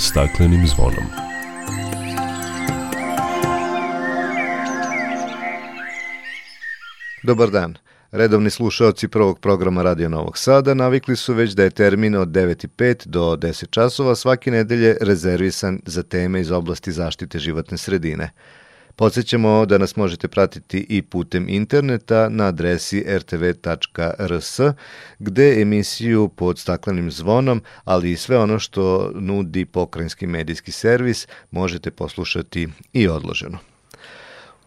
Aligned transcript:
staklenim 0.00 0.66
zvonom. 0.66 1.04
Dobar 7.22 7.50
dan. 7.50 7.74
Redovni 8.12 8.50
slušaoci 8.50 9.08
prvog 9.08 9.40
programa 9.40 9.82
Radio 9.82 10.08
Novog 10.08 10.38
Sada 10.38 10.74
navikli 10.74 11.16
su 11.16 11.34
već 11.34 11.52
da 11.52 11.64
je 11.64 11.70
termin 11.70 12.14
od 12.14 12.28
9.05 12.28 13.06
do 13.06 13.36
10 13.36 13.70
časova 13.70 14.14
svake 14.14 14.50
nedelje 14.50 14.96
rezervisan 15.00 15.80
za 15.86 16.02
teme 16.02 16.40
iz 16.40 16.50
oblasti 16.50 16.92
zaštite 16.92 17.38
životne 17.38 17.78
sredine. 17.78 18.30
Podsećamo 19.00 19.66
da 19.66 19.78
nas 19.78 19.96
možete 19.96 20.28
pratiti 20.28 20.86
i 20.88 21.02
putem 21.02 21.46
interneta 21.48 22.28
na 22.28 22.46
adresi 22.46 23.04
rtv.rs, 23.08 24.60
gde 25.18 25.62
emisiju 25.62 26.28
pod 26.28 26.58
staklenim 26.58 27.10
zvonom, 27.10 27.62
ali 27.84 28.10
i 28.10 28.16
sve 28.16 28.38
ono 28.38 28.58
što 28.58 29.12
nudi 29.14 29.64
pokrajinski 29.64 30.26
medijski 30.26 30.72
servis, 30.72 31.28
možete 31.50 31.90
poslušati 31.90 32.68
i 32.92 33.08
odloženo. 33.08 33.69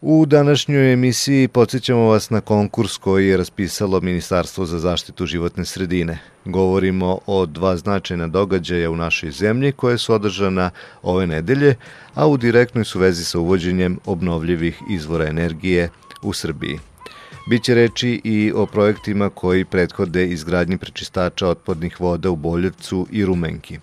U 0.05 0.25
današnjoj 0.25 0.93
emisiji 0.93 1.47
podsjećamo 1.47 2.01
vas 2.01 2.29
na 2.29 2.41
konkurs 2.41 2.97
koji 2.97 3.27
je 3.27 3.37
raspisalo 3.37 4.01
Ministarstvo 4.01 4.65
za 4.65 4.79
zaštitu 4.79 5.25
životne 5.25 5.65
sredine. 5.65 6.19
Govorimo 6.45 7.19
o 7.25 7.45
dva 7.45 7.77
značajna 7.77 8.27
događaja 8.27 8.91
u 8.91 8.95
našoj 8.95 9.31
zemlji 9.31 9.71
koje 9.71 9.97
su 9.97 10.13
održana 10.13 10.69
ove 11.03 11.27
nedelje, 11.27 11.75
a 12.13 12.27
u 12.27 12.37
direktnoj 12.37 12.85
su 12.85 12.99
vezi 12.99 13.25
sa 13.25 13.39
uvođenjem 13.39 13.99
obnovljivih 14.05 14.81
izvora 14.89 15.27
energije 15.27 15.89
u 16.21 16.33
Srbiji. 16.33 16.79
Biće 17.49 17.75
reči 17.75 18.21
i 18.23 18.51
o 18.55 18.65
projektima 18.65 19.29
koji 19.29 19.65
prethode 19.65 20.27
izgradnji 20.27 20.77
prečistača 20.77 21.47
otpadnih 21.47 22.01
voda 22.01 22.29
u 22.29 22.35
Boljevcu 22.35 23.07
i 23.11 23.25
Rumenki. 23.25 23.79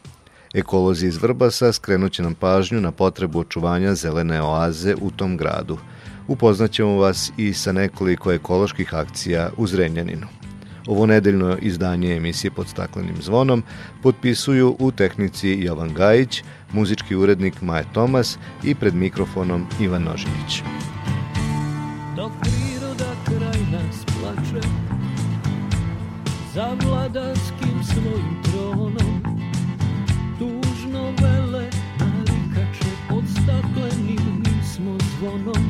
Ekolozi 0.54 1.06
iz 1.06 1.22
Vrbasa 1.22 1.72
skrenuće 1.72 2.22
nam 2.22 2.34
pažnju 2.34 2.80
na 2.80 2.92
potrebu 2.92 3.38
očuvanja 3.38 3.94
zelene 3.94 4.42
oaze 4.42 4.94
u 5.00 5.10
tom 5.10 5.36
gradu– 5.36 5.78
upoznaćemo 6.30 6.96
vas 6.96 7.32
i 7.36 7.52
sa 7.52 7.72
nekoliko 7.72 8.32
ekoloških 8.32 8.94
akcija 8.94 9.50
u 9.56 9.66
Zrenjaninu. 9.66 10.26
Ovo 10.86 11.06
nedeljno 11.06 11.56
izdanje 11.60 12.16
emisije 12.16 12.50
pod 12.50 12.68
staklenim 12.68 13.22
zvonom 13.22 13.62
potpisuju 14.02 14.76
u 14.78 14.90
tehnici 14.90 15.48
Jovan 15.48 15.94
Gajić, 15.94 16.42
muzički 16.72 17.16
urednik 17.16 17.62
Maje 17.62 17.84
Tomas 17.92 18.38
i 18.64 18.74
pred 18.74 18.94
mikrofonom 18.94 19.66
Ivan 19.80 20.02
Nožinić. 20.02 20.62
Dok 22.16 22.32
priroda 22.40 23.12
kraj 23.24 23.60
nas 23.72 24.04
plače 24.04 24.66
za 26.54 26.76
vladanskim 26.82 27.84
svojim 27.84 28.42
tronom 28.42 29.22
tužno 30.38 31.04
vele 31.22 31.70
narikače 31.98 32.90
pod 33.08 33.24
staklenim 33.32 34.44
smo 34.74 34.98
zvonom 35.18 35.69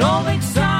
Čovek 0.00 0.42
sam 0.42 0.79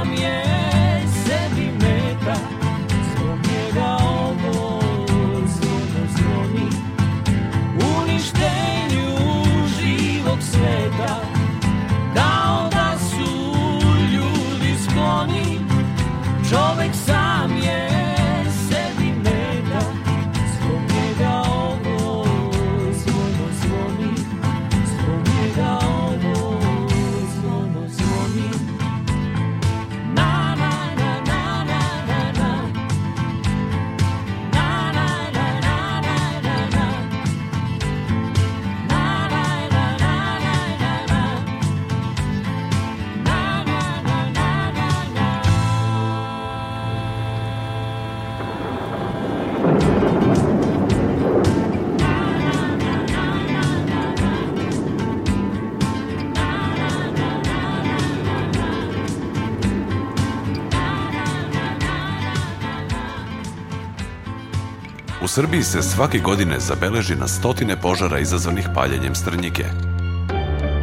Srbiji 65.33 65.63
se 65.63 65.81
svake 65.81 66.19
godine 66.19 66.59
zabeleži 66.59 67.15
na 67.15 67.27
stotine 67.27 67.81
požara 67.81 68.19
izazvanih 68.19 68.67
paljenjem 68.75 69.15
strnjike. 69.15 69.63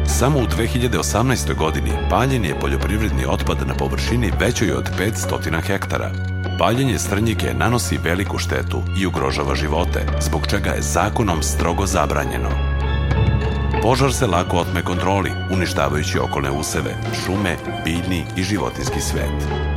Samo 0.07 0.39
u 0.39 0.41
2018. 0.41 1.55
godini 1.55 1.91
paljen 2.09 2.45
je 2.45 2.59
poljoprivredni 2.59 3.25
otpad 3.27 3.67
na 3.67 3.73
površini 3.73 4.31
većoj 4.39 4.71
od 4.71 4.89
500 4.99 5.61
hektara. 5.61 6.11
Paljenje 6.59 6.99
strnjike 6.99 7.53
nanosi 7.53 7.99
veliku 8.03 8.37
štetu 8.37 8.81
i 8.97 9.05
ugrožava 9.05 9.55
živote, 9.55 10.05
zbog 10.21 10.47
čega 10.47 10.69
je 10.69 10.81
zakonom 10.81 11.43
strogo 11.43 11.85
zabranjeno. 11.85 12.49
Požar 13.81 14.13
se 14.13 14.27
lako 14.27 14.57
otme 14.57 14.83
kontroli, 14.83 15.31
uništavajući 15.51 16.19
okolne 16.19 16.51
useve, 16.51 16.95
šume, 17.25 17.57
biljni 17.85 18.25
i 18.37 18.43
životinski 18.43 19.01
svet. 19.01 19.68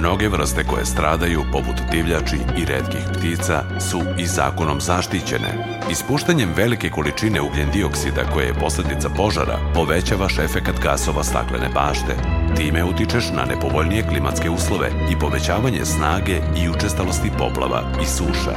Mnoge 0.00 0.28
vrste 0.28 0.64
koje 0.64 0.84
stradaju, 0.86 1.44
poput 1.52 1.74
divljači 1.90 2.36
i 2.36 2.64
redkih 2.64 3.00
ptica, 3.12 3.62
su 3.90 4.00
i 4.18 4.26
zakonom 4.26 4.80
zaštićene. 4.80 5.80
Ispuštanjem 5.90 6.52
velike 6.56 6.90
količine 6.90 7.40
ugljen 7.40 7.70
dioksida 7.70 8.30
koje 8.34 8.46
je 8.46 8.54
posledica 8.54 9.08
požara 9.08 9.58
povećavaš 9.74 10.38
efekat 10.38 10.80
gasova 10.82 11.24
staklene 11.24 11.68
bašte. 11.74 12.14
Time 12.56 12.84
utičeš 12.84 13.24
na 13.32 13.44
nepovoljnije 13.44 14.08
klimatske 14.08 14.50
uslove 14.50 14.90
i 15.10 15.18
povećavanje 15.18 15.84
snage 15.84 16.40
i 16.56 16.68
učestalosti 16.68 17.30
poplava 17.38 17.82
i 18.02 18.06
suša. 18.06 18.56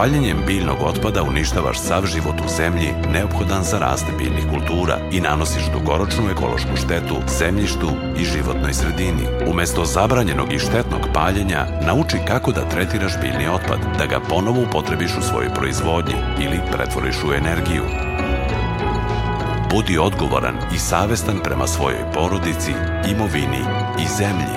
Paljenjem 0.00 0.38
biljnog 0.46 0.76
otpada 0.82 1.22
uništavaš 1.22 1.78
sav 1.78 2.06
život 2.06 2.34
u 2.44 2.48
zemlji 2.56 2.94
neophodan 3.12 3.62
za 3.62 3.78
raste 3.78 4.12
biljnih 4.18 4.44
kultura 4.50 4.98
i 5.12 5.20
nanosiš 5.20 5.62
dugoročnu 5.72 6.30
ekološku 6.30 6.76
štetu 6.76 7.16
zemljištu 7.38 7.90
i 8.18 8.24
životnoj 8.24 8.74
sredini. 8.74 9.26
Umesto 9.46 9.84
zabranjenog 9.84 10.52
i 10.52 10.58
štetnog 10.58 11.00
paljenja, 11.14 11.66
nauči 11.86 12.16
kako 12.26 12.52
da 12.52 12.68
tretiraš 12.68 13.20
biljni 13.20 13.48
otpad, 13.48 13.78
da 13.98 14.06
ga 14.06 14.20
ponovo 14.20 14.62
upotrebiš 14.62 15.10
u 15.18 15.22
svojoj 15.22 15.54
proizvodnji 15.54 16.14
ili 16.38 16.60
pretvoriš 16.72 17.16
u 17.24 17.32
energiju. 17.32 17.84
Budi 19.70 19.98
odgovoran 19.98 20.56
i 20.74 20.78
savestan 20.78 21.38
prema 21.44 21.66
svojoj 21.66 22.12
porodici, 22.14 22.72
imovini 23.10 23.62
i 23.98 24.06
zemlji. 24.18 24.56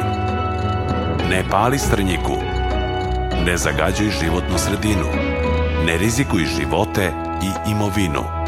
Ne 1.29 1.43
pali 1.51 1.77
strnjiku, 1.77 2.37
Ne 3.45 3.57
zagađuj 3.57 4.09
životnu 4.21 4.57
sredinu. 4.57 5.32
Ne 5.85 5.97
rizikuj 5.97 6.45
živote 6.45 7.11
i 7.41 7.71
imovinu. 7.71 8.42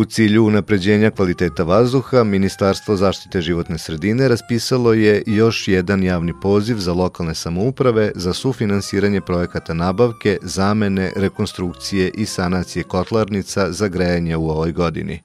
U 0.00 0.04
cilju 0.04 0.44
unapređenja 0.44 1.10
kvaliteta 1.10 1.62
vazduha, 1.62 2.24
Ministarstvo 2.24 2.96
zaštite 2.96 3.40
životne 3.40 3.78
sredine 3.78 4.28
raspisalo 4.28 4.92
je 4.92 5.22
još 5.26 5.68
jedan 5.68 6.02
javni 6.02 6.32
poziv 6.42 6.76
za 6.76 6.92
lokalne 6.92 7.34
samouprave 7.34 8.12
za 8.14 8.32
sufinansiranje 8.32 9.20
projekata 9.20 9.74
nabavke, 9.74 10.38
zamene, 10.42 11.12
rekonstrukcije 11.16 12.10
i 12.14 12.26
sanacije 12.26 12.82
kotlarnica 12.82 13.72
za 13.72 13.88
grejanje 13.88 14.36
u 14.36 14.50
ovoj 14.50 14.72
godini. 14.72 15.20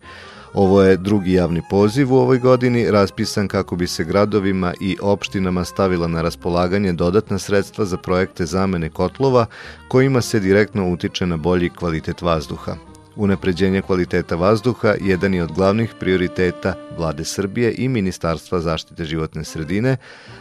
Ovo 0.53 0.81
je 0.81 0.97
drugi 0.97 1.33
javni 1.33 1.61
poziv 1.69 2.13
u 2.13 2.17
ovoj 2.17 2.39
godini, 2.39 2.91
raspisan 2.91 3.47
kako 3.47 3.75
bi 3.75 3.87
se 3.87 4.03
gradovima 4.03 4.73
i 4.81 4.97
opštinama 5.01 5.65
stavila 5.65 6.07
na 6.07 6.21
raspolaganje 6.21 6.93
dodatna 6.93 7.39
sredstva 7.39 7.85
za 7.85 7.97
projekte 7.97 8.45
zamene 8.45 8.89
kotlova 8.89 9.45
kojima 9.87 10.21
se 10.21 10.39
direktno 10.39 10.91
utiče 10.91 11.25
na 11.25 11.37
bolji 11.37 11.69
kvalitet 11.69 12.21
vazduha. 12.21 12.94
Unapređenje 13.15 13.81
kvaliteta 13.81 14.35
vazduha 14.35 14.95
jedan 15.01 15.33
je 15.33 15.43
od 15.43 15.51
glavnih 15.51 15.93
prioriteta 15.99 16.73
vlade 16.97 17.23
Srbije 17.23 17.75
i 17.77 17.87
Ministarstva 17.87 18.59
zaštite 18.59 19.05
životne 19.05 19.43
sredine, 19.43 19.97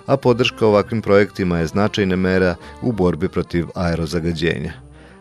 a 0.07 0.17
podrška 0.17 0.67
ovakvim 0.67 1.03
projektima 1.03 1.59
je 1.59 1.67
značajna 1.67 2.17
mera 2.17 2.55
u 2.83 2.93
borbi 2.93 3.29
protiv 3.29 3.67
aerozagađenja. 3.75 4.73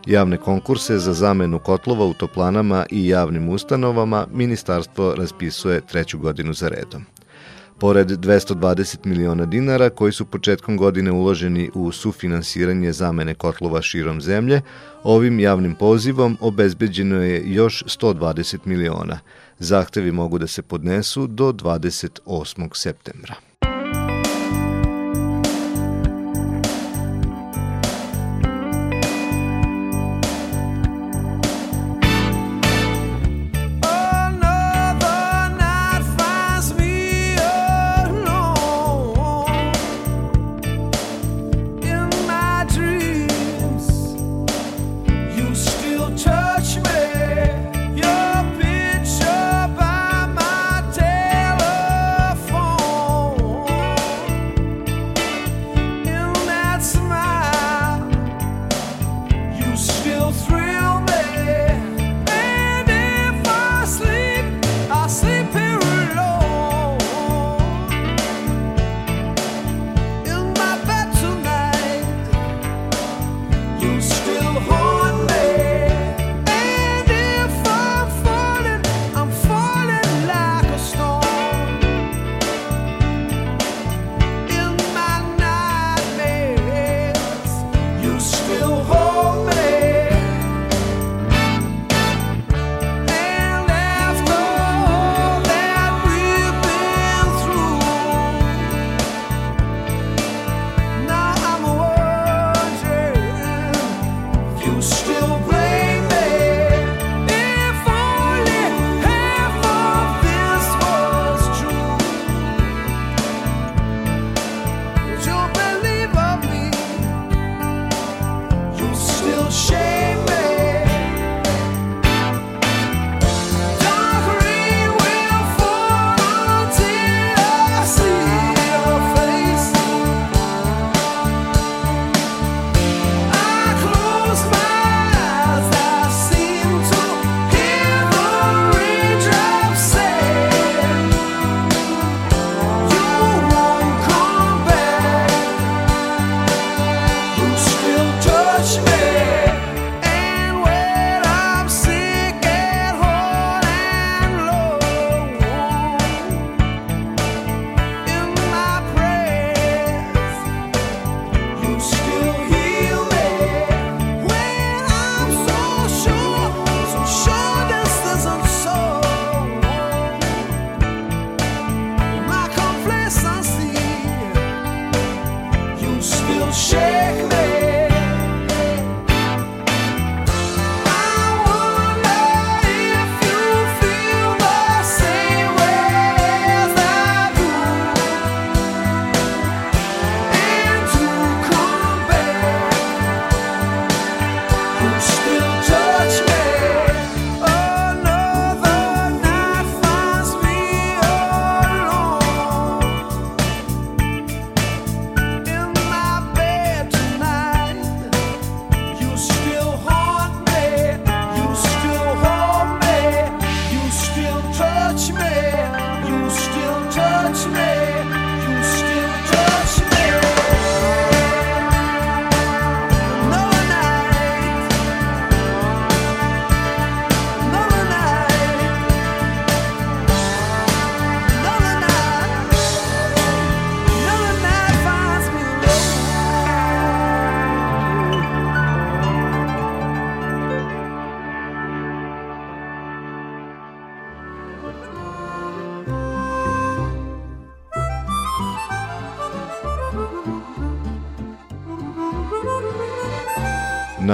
Javne 0.06 0.36
konkurse 0.36 0.98
za 0.98 1.12
zamenu 1.12 1.58
kotlova 1.58 2.06
u 2.06 2.14
toplanama 2.14 2.86
i 2.90 3.08
javnim 3.08 3.48
ustanovama 3.48 4.26
ministarstvo 4.32 5.14
raspisuje 5.14 5.80
treću 5.80 6.18
godinu 6.18 6.52
za 6.52 6.68
redom. 6.68 7.04
Pored 7.84 8.08
220 8.08 9.06
miliona 9.06 9.46
dinara 9.46 9.90
koji 9.90 10.12
su 10.12 10.24
početkom 10.24 10.76
godine 10.76 11.12
uloženi 11.12 11.70
u 11.74 11.92
sufinansiranje 11.92 12.92
zamene 12.92 13.34
kotlova 13.34 13.82
širom 13.82 14.20
zemlje, 14.20 14.62
ovim 15.02 15.40
javnim 15.40 15.74
pozivom 15.74 16.36
obezbeđeno 16.40 17.16
je 17.22 17.42
još 17.46 17.84
120 17.84 18.58
miliona. 18.64 19.18
Zahtevi 19.58 20.12
mogu 20.12 20.38
da 20.38 20.46
se 20.46 20.62
podnesu 20.62 21.26
do 21.26 21.52
28. 21.52 22.68
septembra. 22.74 23.34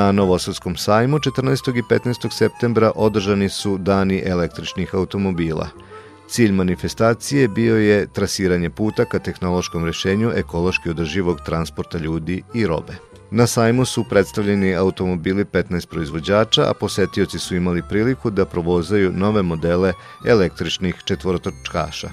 Na 0.00 0.12
Novosadskom 0.12 0.76
sajmu 0.76 1.18
14. 1.18 1.78
i 1.78 1.82
15. 1.82 2.32
septembra 2.32 2.92
održani 2.94 3.48
su 3.48 3.78
dani 3.78 4.22
električnih 4.26 4.94
automobila. 4.94 5.68
Cilj 6.28 6.52
manifestacije 6.52 7.48
bio 7.48 7.76
je 7.76 8.06
trasiranje 8.06 8.70
puta 8.70 9.04
ka 9.04 9.18
tehnološkom 9.18 9.84
rešenju 9.84 10.32
ekološki 10.36 10.90
održivog 10.90 11.40
transporta 11.46 11.98
ljudi 11.98 12.42
i 12.54 12.66
robe. 12.66 12.92
Na 13.30 13.46
sajmu 13.46 13.84
su 13.84 14.04
predstavljeni 14.04 14.74
automobili 14.74 15.44
15 15.44 15.86
proizvođača, 15.86 16.70
a 16.70 16.74
posetioci 16.74 17.38
su 17.38 17.56
imali 17.56 17.82
priliku 17.88 18.30
da 18.30 18.44
provozaju 18.44 19.12
nove 19.12 19.42
modele 19.42 19.92
električnih 20.26 20.94
četvorotočkaša. 21.04 22.10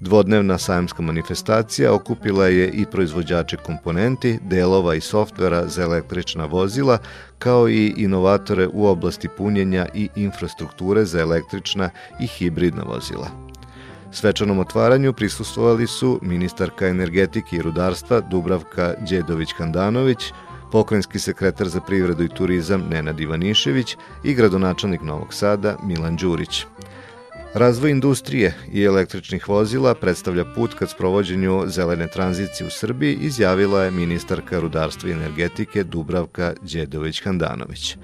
Dvodnevna 0.00 0.58
sajamska 0.58 1.02
manifestacija 1.02 1.92
okupila 1.94 2.46
je 2.46 2.68
i 2.68 2.86
proizvođače 2.86 3.56
komponenti, 3.56 4.38
delova 4.42 4.94
i 4.94 5.00
softvera 5.00 5.68
za 5.68 5.82
električna 5.82 6.44
vozila, 6.44 6.98
kao 7.38 7.68
i 7.68 7.94
inovatore 7.96 8.68
u 8.72 8.86
oblasti 8.86 9.28
punjenja 9.36 9.86
i 9.94 10.08
infrastrukture 10.16 11.04
za 11.04 11.20
električna 11.20 11.90
i 12.20 12.26
hibridna 12.26 12.82
vozila. 12.82 13.28
Svečanom 14.12 14.58
otvaranju 14.58 15.12
prisustovali 15.12 15.86
su 15.86 16.18
ministarka 16.22 16.86
energetike 16.86 17.56
i 17.56 17.62
rudarstva 17.62 18.20
Dubravka 18.20 18.94
Đedović-Handanović, 19.10 20.32
pokrenjski 20.72 21.18
sekretar 21.18 21.68
za 21.68 21.80
privredu 21.80 22.24
i 22.24 22.28
turizam 22.28 22.80
Nenad 22.90 23.20
Ivanišević 23.20 23.96
i 24.24 24.34
gradonačelnik 24.34 25.02
Novog 25.02 25.34
Sada 25.34 25.76
Milan 25.84 26.16
Đurić. 26.16 26.66
Razvoj 27.54 27.90
industrije 27.90 28.54
i 28.72 28.84
električnih 28.84 29.48
vozila 29.48 29.94
predstavlja 29.94 30.44
put 30.54 30.74
ka 30.74 30.86
sprovođenju 30.86 31.64
zelene 31.66 32.06
tranzicije 32.06 32.66
u 32.66 32.70
Srbiji, 32.70 33.18
izjavila 33.20 33.84
je 33.84 33.90
ministarka 33.90 34.60
rudarstva 34.60 35.10
i 35.10 35.12
energetike 35.12 35.84
Dubravka 35.84 36.54
Đedović-Handanović. 36.62 37.96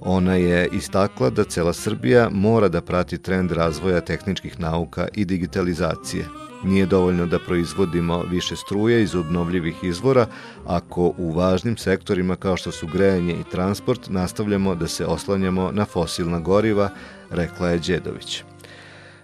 Ona 0.00 0.34
je 0.34 0.68
istakla 0.72 1.30
da 1.30 1.44
cela 1.44 1.72
Srbija 1.72 2.28
mora 2.32 2.68
da 2.68 2.80
prati 2.80 3.18
trend 3.18 3.52
razvoja 3.52 4.00
tehničkih 4.00 4.60
nauka 4.60 5.08
i 5.14 5.24
digitalizacije. 5.24 6.24
Nije 6.64 6.86
dovoljno 6.86 7.26
da 7.26 7.38
proizvodimo 7.38 8.22
više 8.22 8.56
struje 8.56 9.02
iz 9.02 9.14
obnovljivih 9.14 9.74
izvora 9.82 10.26
ako 10.66 11.14
u 11.18 11.32
važnim 11.32 11.76
sektorima 11.76 12.36
kao 12.36 12.56
što 12.56 12.72
su 12.72 12.86
grejanje 12.86 13.32
i 13.32 13.50
transport 13.50 14.08
nastavljamo 14.08 14.74
da 14.74 14.88
se 14.88 15.06
oslanjamo 15.06 15.70
na 15.72 15.84
fosilna 15.84 16.40
goriva, 16.40 16.90
rekla 17.30 17.68
je 17.68 17.78
Đedović. 17.78 18.44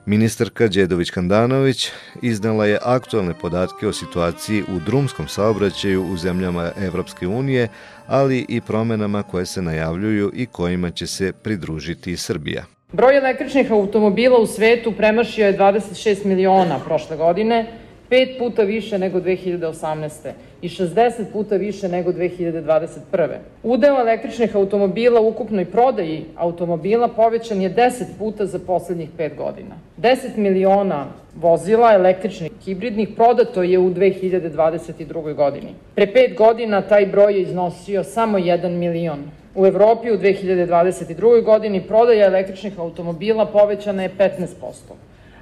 Ministarka 0.09 0.69
Đedović-Kandanović 0.69 1.91
iznala 2.23 2.67
je 2.67 2.79
aktualne 2.83 3.35
podatke 3.41 3.89
o 3.89 3.93
situaciji 3.93 4.63
u 4.63 4.79
drumskom 4.87 5.29
saobraćaju 5.29 6.03
u 6.13 6.17
zemljama 6.17 6.71
Evropske 6.87 7.27
unije, 7.27 7.69
ali 8.07 8.47
i 8.49 8.61
promenama 8.61 9.23
koje 9.23 9.47
se 9.47 9.63
najavljuju 9.63 10.33
i 10.35 10.47
kojima 10.47 10.91
će 10.91 11.07
se 11.07 11.33
pridružiti 11.33 12.13
i 12.13 12.17
Srbija. 12.17 12.65
Broj 12.93 13.17
električnih 13.17 13.73
automobila 13.73 14.39
u 14.39 14.47
svetu 14.47 14.93
premašio 14.93 15.47
je 15.47 15.59
26 15.59 16.25
miliona 16.25 16.79
prošle 16.79 17.17
godine, 17.17 17.67
pet 18.09 18.29
puta 18.39 18.63
više 18.63 18.99
nego 18.99 19.21
2018. 19.21 20.33
i 20.63 20.69
60 20.69 21.25
puta 21.33 21.57
više 21.57 21.89
nego 21.89 22.13
2021. 22.13 23.29
Udeo 23.63 24.01
električnih 24.01 24.57
automobila 24.57 25.21
u 25.21 25.29
ukupnoj 25.29 25.65
prodaji 25.65 26.25
automobila 26.37 27.09
povećan 27.09 27.63
je 27.63 27.75
10 27.75 28.05
puta 28.19 28.47
za 28.47 28.59
poslednjih 28.59 29.09
5 29.19 29.37
godina. 29.37 29.75
10 29.99 30.37
miliona 30.37 31.07
vozila 31.37 31.93
električnih 31.95 32.51
hibridnih 32.65 33.09
prodato 33.17 33.63
je 33.63 33.79
u 33.79 33.91
2022. 33.91 35.35
godini. 35.35 35.75
Pre 35.95 36.07
5 36.07 36.37
godina 36.37 36.83
taj 36.83 37.07
broj 37.07 37.35
je 37.35 37.43
iznosio 37.43 38.05
samo 38.05 38.39
1 38.39 38.69
milion. 38.69 39.19
U 39.55 39.67
Evropi 39.67 40.11
u 40.11 40.19
2022. 40.19 41.45
godini 41.45 41.83
prodaja 41.83 42.27
električnih 42.27 42.79
automobila 42.79 43.47
povećana 43.47 44.03
je 44.03 44.11
15% 44.19 44.37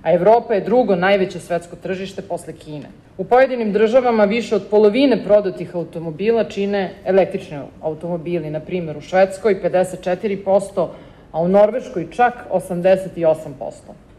a 0.04 0.12
Evropa 0.12 0.54
je 0.54 0.60
drugo 0.60 0.96
najveće 0.96 1.40
svetsko 1.40 1.76
tržište 1.76 2.22
posle 2.22 2.52
Kine. 2.52 2.88
U 3.18 3.24
pojedinim 3.24 3.72
državama 3.72 4.24
više 4.24 4.56
od 4.56 4.66
polovine 4.70 5.24
prodatih 5.24 5.74
automobila 5.74 6.44
čine 6.44 6.90
električni 7.04 7.58
automobili, 7.82 8.50
na 8.50 8.60
primjer 8.60 8.96
u 8.96 9.00
Švedskoj 9.00 9.62
54%, 9.62 10.88
a 11.32 11.40
u 11.40 11.48
Norveškoj 11.48 12.10
čak 12.10 12.34
88%. 12.52 13.54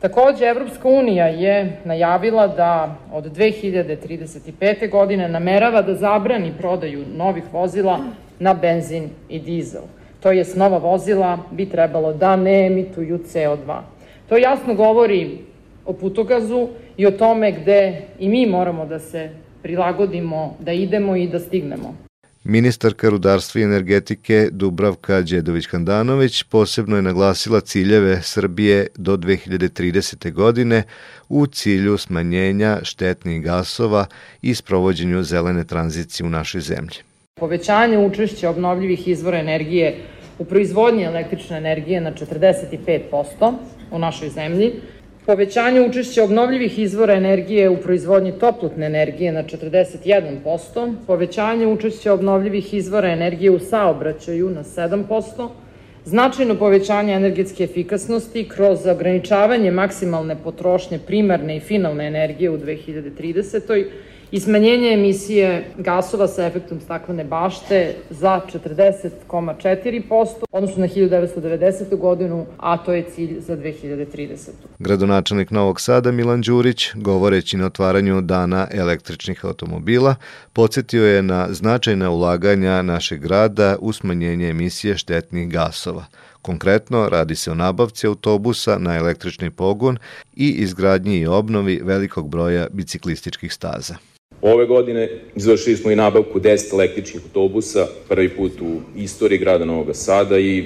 Takođe, 0.01 0.45
Evropska 0.45 0.89
unija 0.89 1.27
je 1.27 1.77
najavila 1.83 2.47
da 2.47 2.95
od 3.13 3.23
2035. 3.23 4.89
godine 4.91 5.29
namerava 5.29 5.81
da 5.81 5.95
zabrani 5.95 6.53
prodaju 6.57 7.05
novih 7.17 7.43
vozila 7.53 7.99
na 8.39 8.53
benzin 8.53 9.09
i 9.29 9.39
dizel. 9.39 9.83
To 10.19 10.31
jest, 10.31 10.57
nova 10.57 10.77
vozila 10.77 11.37
bi 11.51 11.69
trebalo 11.69 12.13
da 12.13 12.35
ne 12.35 12.65
emituju 12.65 13.19
CO2. 13.19 13.79
To 14.29 14.37
jasno 14.37 14.73
govori 14.73 15.37
o 15.85 15.93
putogazu 15.93 16.67
i 16.97 17.05
o 17.05 17.11
tome 17.11 17.51
gde 17.51 18.01
i 18.19 18.29
mi 18.29 18.45
moramo 18.45 18.85
da 18.85 18.99
se 18.99 19.29
prilagodimo, 19.61 20.57
da 20.59 20.71
idemo 20.71 21.15
i 21.15 21.27
da 21.27 21.39
stignemo. 21.39 21.95
Ministarka 22.47 23.09
rudarstva 23.09 23.61
i 23.61 23.63
energetike 23.63 24.49
Dubravka 24.51 25.21
Đedović-Handanović 25.21 26.43
posebno 26.49 26.95
je 26.95 27.01
naglasila 27.01 27.61
ciljeve 27.61 28.21
Srbije 28.21 28.87
do 28.95 29.17
2030. 29.17 30.31
godine 30.31 30.83
u 31.29 31.47
cilju 31.47 31.97
smanjenja 31.97 32.79
štetnih 32.83 33.43
gasova 33.43 34.05
i 34.41 34.55
sprovođenju 34.55 35.23
zelene 35.23 35.63
tranzicije 35.63 36.27
u 36.27 36.29
našoj 36.29 36.61
zemlji. 36.61 36.97
Povećanje 37.39 37.97
učešća 37.97 38.49
obnovljivih 38.49 39.07
izvora 39.07 39.39
energije 39.39 39.95
u 40.39 40.45
proizvodnji 40.45 41.03
električne 41.03 41.57
energije 41.57 42.01
na 42.01 42.11
45% 42.13 43.53
u 43.91 43.99
našoj 43.99 44.29
zemlji 44.29 44.73
povećanje 45.25 45.81
učešća 45.81 46.23
obnovljivih 46.23 46.79
izvora 46.79 47.13
energije 47.13 47.69
u 47.69 47.77
proizvodnji 47.77 48.31
toplotne 48.31 48.85
energije 48.85 49.31
na 49.31 49.43
41%, 49.43 50.95
povećanje 51.07 51.67
učešća 51.67 52.13
obnovljivih 52.13 52.73
izvora 52.73 53.07
energije 53.07 53.51
u 53.51 53.59
saobraćaju 53.59 54.49
na 54.49 54.63
7%, 54.63 55.49
značajno 56.05 56.55
povećanje 56.55 57.13
energetske 57.13 57.63
efikasnosti 57.63 58.49
kroz 58.49 58.85
ograničavanje 58.85 59.71
maksimalne 59.71 60.35
potrošnje 60.43 60.99
primarne 61.07 61.57
i 61.57 61.59
finalne 61.59 62.07
energije 62.07 62.49
u 62.49 62.57
2030 62.57 63.85
i 64.31 64.39
smanjenje 64.39 64.93
emisije 64.93 65.65
gasova 65.77 66.27
sa 66.27 66.45
efektom 66.45 66.79
staklene 66.81 67.23
bašte 67.23 67.95
za 68.09 68.41
40,4%, 68.53 70.25
odnosno 70.51 70.81
na 70.81 70.87
1990. 70.87 71.97
godinu, 71.97 72.45
a 72.57 72.77
to 72.77 72.93
je 72.93 73.03
cilj 73.15 73.39
za 73.39 73.57
2030. 73.57 74.49
Gradonačelnik 74.79 75.51
Novog 75.51 75.81
Sada 75.81 76.11
Milan 76.11 76.41
Đurić, 76.41 76.93
govoreći 76.95 77.57
na 77.57 77.65
otvaranju 77.65 78.21
dana 78.21 78.67
električnih 78.71 79.45
automobila, 79.45 80.15
podsjetio 80.53 81.05
je 81.05 81.21
na 81.21 81.47
značajna 81.51 82.09
ulaganja 82.11 82.81
našeg 82.81 83.19
grada 83.19 83.77
u 83.79 83.93
smanjenje 83.93 84.49
emisije 84.49 84.97
štetnih 84.97 85.49
gasova. 85.49 86.05
Konkretno, 86.41 87.09
radi 87.09 87.35
se 87.35 87.51
o 87.51 87.55
nabavci 87.55 88.07
autobusa 88.07 88.77
na 88.79 88.95
električni 88.95 89.51
pogon 89.51 89.97
i 90.35 90.49
izgradnji 90.49 91.19
i 91.19 91.27
obnovi 91.27 91.81
velikog 91.83 92.29
broja 92.29 92.67
biciklističkih 92.71 93.53
staza. 93.53 93.95
Ove 94.45 94.65
godine 94.65 95.09
izvršili 95.35 95.77
smo 95.77 95.91
i 95.91 95.95
nabavku 95.95 96.39
10 96.39 96.73
električnih 96.73 97.23
autobusa, 97.23 97.87
prvi 98.09 98.29
put 98.29 98.51
u 98.61 98.81
istoriji 98.97 99.39
grada 99.39 99.65
Novog 99.65 99.87
Sada 99.93 100.39
i 100.39 100.63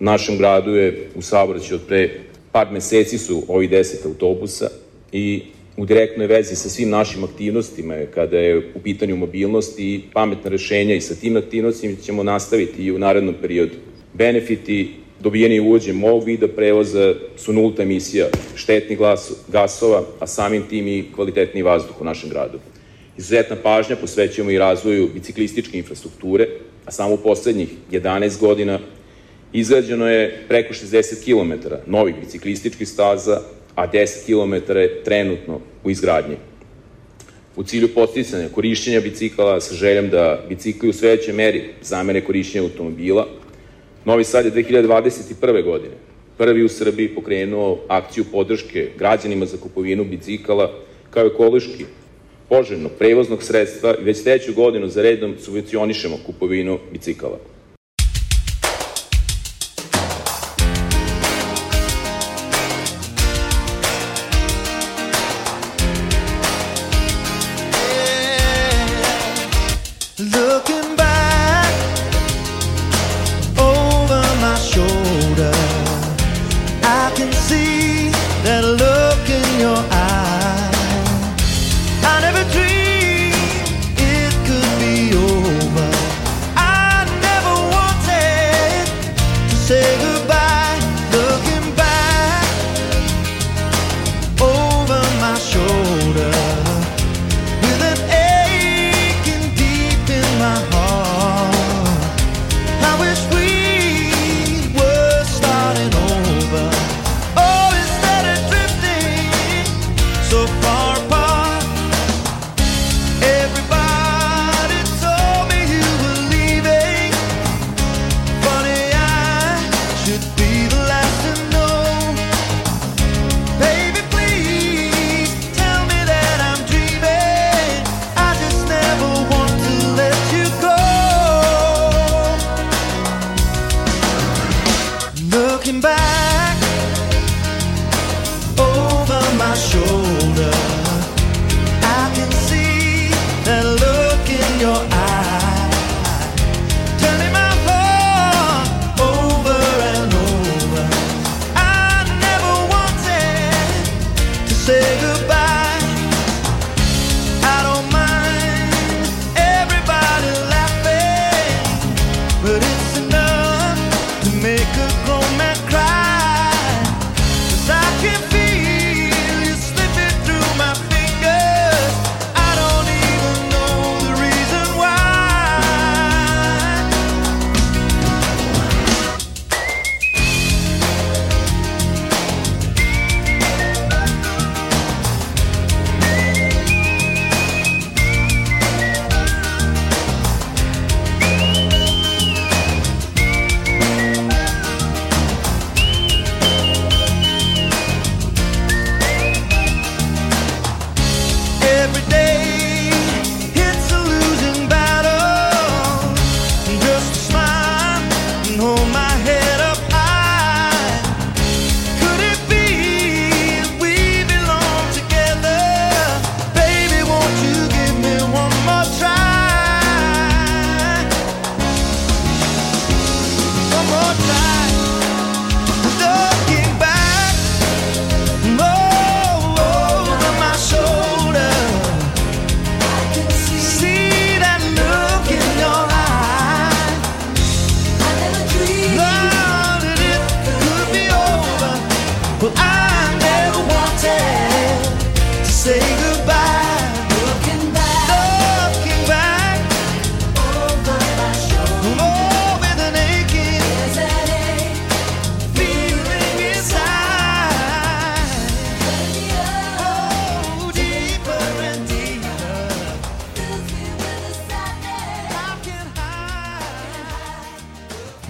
našem 0.00 0.38
gradu 0.38 0.70
je 0.70 1.08
u 1.14 1.22
saobraćaju 1.22 1.80
od 1.80 1.86
pre 1.88 2.10
par 2.52 2.72
meseci 2.72 3.18
su 3.18 3.42
ovi 3.48 3.68
10 3.68 4.06
autobusa 4.06 4.68
i 5.12 5.42
u 5.76 5.86
direktnoj 5.86 6.26
vezi 6.26 6.56
sa 6.56 6.68
svim 6.68 6.90
našim 6.90 7.24
aktivnostima 7.24 7.94
kada 8.14 8.38
je 8.38 8.58
u 8.58 8.80
pitanju 8.82 9.16
mobilnost 9.16 9.78
i 9.78 10.00
pametna 10.12 10.50
rešenja 10.50 10.94
i 10.94 11.00
sa 11.00 11.14
tim 11.14 11.36
aktivnostima 11.36 11.96
ćemo 12.04 12.22
nastaviti 12.22 12.84
i 12.84 12.92
u 12.92 12.98
narednom 12.98 13.34
periodu. 13.40 13.74
Benefiti 14.14 14.90
dobijeni 15.20 15.60
uvođem 15.60 16.04
ovog 16.04 16.24
vida 16.24 16.48
prevoza 16.48 17.14
su 17.36 17.52
nulta 17.52 17.82
emisija 17.82 18.26
štetnih 18.54 18.98
gasova, 19.48 20.04
a 20.20 20.26
samim 20.26 20.62
tim 20.70 20.88
i 20.88 21.04
kvalitetni 21.14 21.62
vazduh 21.62 22.00
u 22.00 22.04
našem 22.04 22.30
gradu. 22.30 22.58
Izuzetna 23.18 23.56
pažnja 23.62 23.96
posvećujemo 23.96 24.50
i 24.50 24.58
razvoju 24.58 25.10
biciklističke 25.14 25.78
infrastrukture, 25.78 26.46
a 26.86 26.90
samo 26.90 27.14
u 27.14 27.16
poslednjih 27.16 27.68
11 27.90 28.40
godina 28.40 28.78
izgrađeno 29.52 30.08
je 30.08 30.44
preko 30.48 30.74
60 30.74 31.24
km 31.24 31.68
novih 31.86 32.14
biciklističkih 32.20 32.88
staza, 32.88 33.40
a 33.74 33.92
10 33.92 34.26
km 34.26 34.72
je 34.78 35.04
trenutno 35.04 35.60
u 35.84 35.90
izgradnji. 35.90 36.36
U 37.56 37.62
cilju 37.62 37.94
posticanja 37.94 38.48
korišćenja 38.48 39.00
bicikala 39.00 39.60
sa 39.60 39.74
željom 39.74 40.08
da 40.08 40.44
bicikli 40.48 40.88
u 40.88 40.92
svećoj 40.92 41.34
meri 41.34 41.64
zamene 41.82 42.20
korišćenja 42.20 42.64
automobila, 42.64 43.26
Novi 44.04 44.24
Sad 44.24 44.44
je 44.44 44.52
2021. 44.52 45.64
godine 45.64 45.94
prvi 46.38 46.64
u 46.64 46.68
Srbiji 46.68 47.14
pokrenuo 47.14 47.78
akciju 47.88 48.24
podrške 48.32 48.90
građanima 48.98 49.46
za 49.46 49.56
kupovinu 49.56 50.04
bicikala 50.04 50.72
kao 51.10 51.26
ekološki 51.26 51.84
poželjnog 52.52 52.92
prevoznog 52.98 53.42
sredstva 53.42 53.94
i 54.00 54.04
već 54.04 54.22
treću 54.22 54.52
godinu 54.54 54.88
za 54.88 55.02
redom 55.02 55.34
subvencionišemo 55.40 56.16
kupovinu 56.26 56.78
bicikala. 56.92 57.38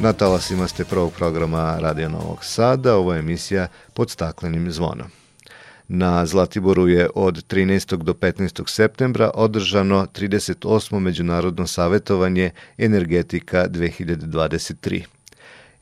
Na 0.03 0.13
talasima 0.13 0.69
ste 0.69 0.85
prvog 0.85 1.13
programa 1.13 1.79
Radio 1.81 2.09
Novog 2.09 2.45
Sada, 2.45 2.97
ovo 2.97 3.13
je 3.13 3.19
emisija 3.19 3.69
pod 3.95 4.11
staklenim 4.11 4.73
zvonom. 4.73 5.07
Na 5.89 6.27
Zlatiboru 6.27 6.89
je 6.89 7.09
od 7.15 7.47
13. 7.47 7.97
do 7.97 8.13
15. 8.13 8.69
septembra 8.69 9.31
održano 9.35 10.07
38. 10.07 10.99
međunarodno 10.99 11.67
savjetovanje 11.67 12.51
Energetika 12.79 13.67
2023. 13.69 15.05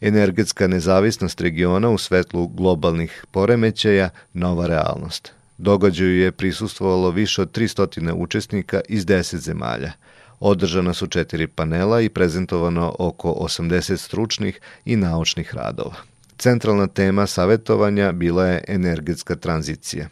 Energetska 0.01 0.67
nezavisnost 0.67 1.41
regiona 1.41 1.89
u 1.89 1.99
svetlu 1.99 2.49
globalnih 2.49 3.25
poremećaja 3.31 4.11
nova 4.33 4.67
realnost. 4.67 5.33
Događaju 5.59 6.19
je 6.19 6.33
prisustvovalo 6.33 7.11
više 7.11 7.43
od 7.43 7.59
300 7.59 8.13
učesnika 8.13 8.81
iz 8.89 9.07
10 9.07 9.37
zemalja. 9.37 9.93
Održana 10.41 10.95
su 10.95 11.07
četiri 11.07 11.47
panela 11.47 12.01
i 12.01 12.09
prezentovano 12.09 12.95
oko 12.99 13.29
80 13.31 13.97
stručnih 13.97 14.61
i 14.85 14.97
naučnih 14.97 15.55
radova. 15.55 15.95
Centralna 16.39 16.87
tema 16.87 17.27
savjetovanja 17.27 18.13
bila 18.13 18.47
je 18.47 18.65
energetska 18.69 19.37
tranzicija. 19.37 20.09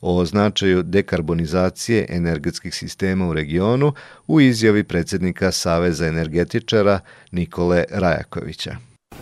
O 0.00 0.24
značaju 0.24 0.82
dekarbonizacije 0.82 2.06
energetskih 2.08 2.74
sistema 2.74 3.28
u 3.28 3.32
regionu 3.32 3.92
u 4.26 4.40
izjavi 4.40 4.84
predsjednika 4.84 5.52
Saveza 5.52 6.06
energetičara 6.06 7.00
Nikole 7.30 7.84
Rajakovića. 7.90 8.76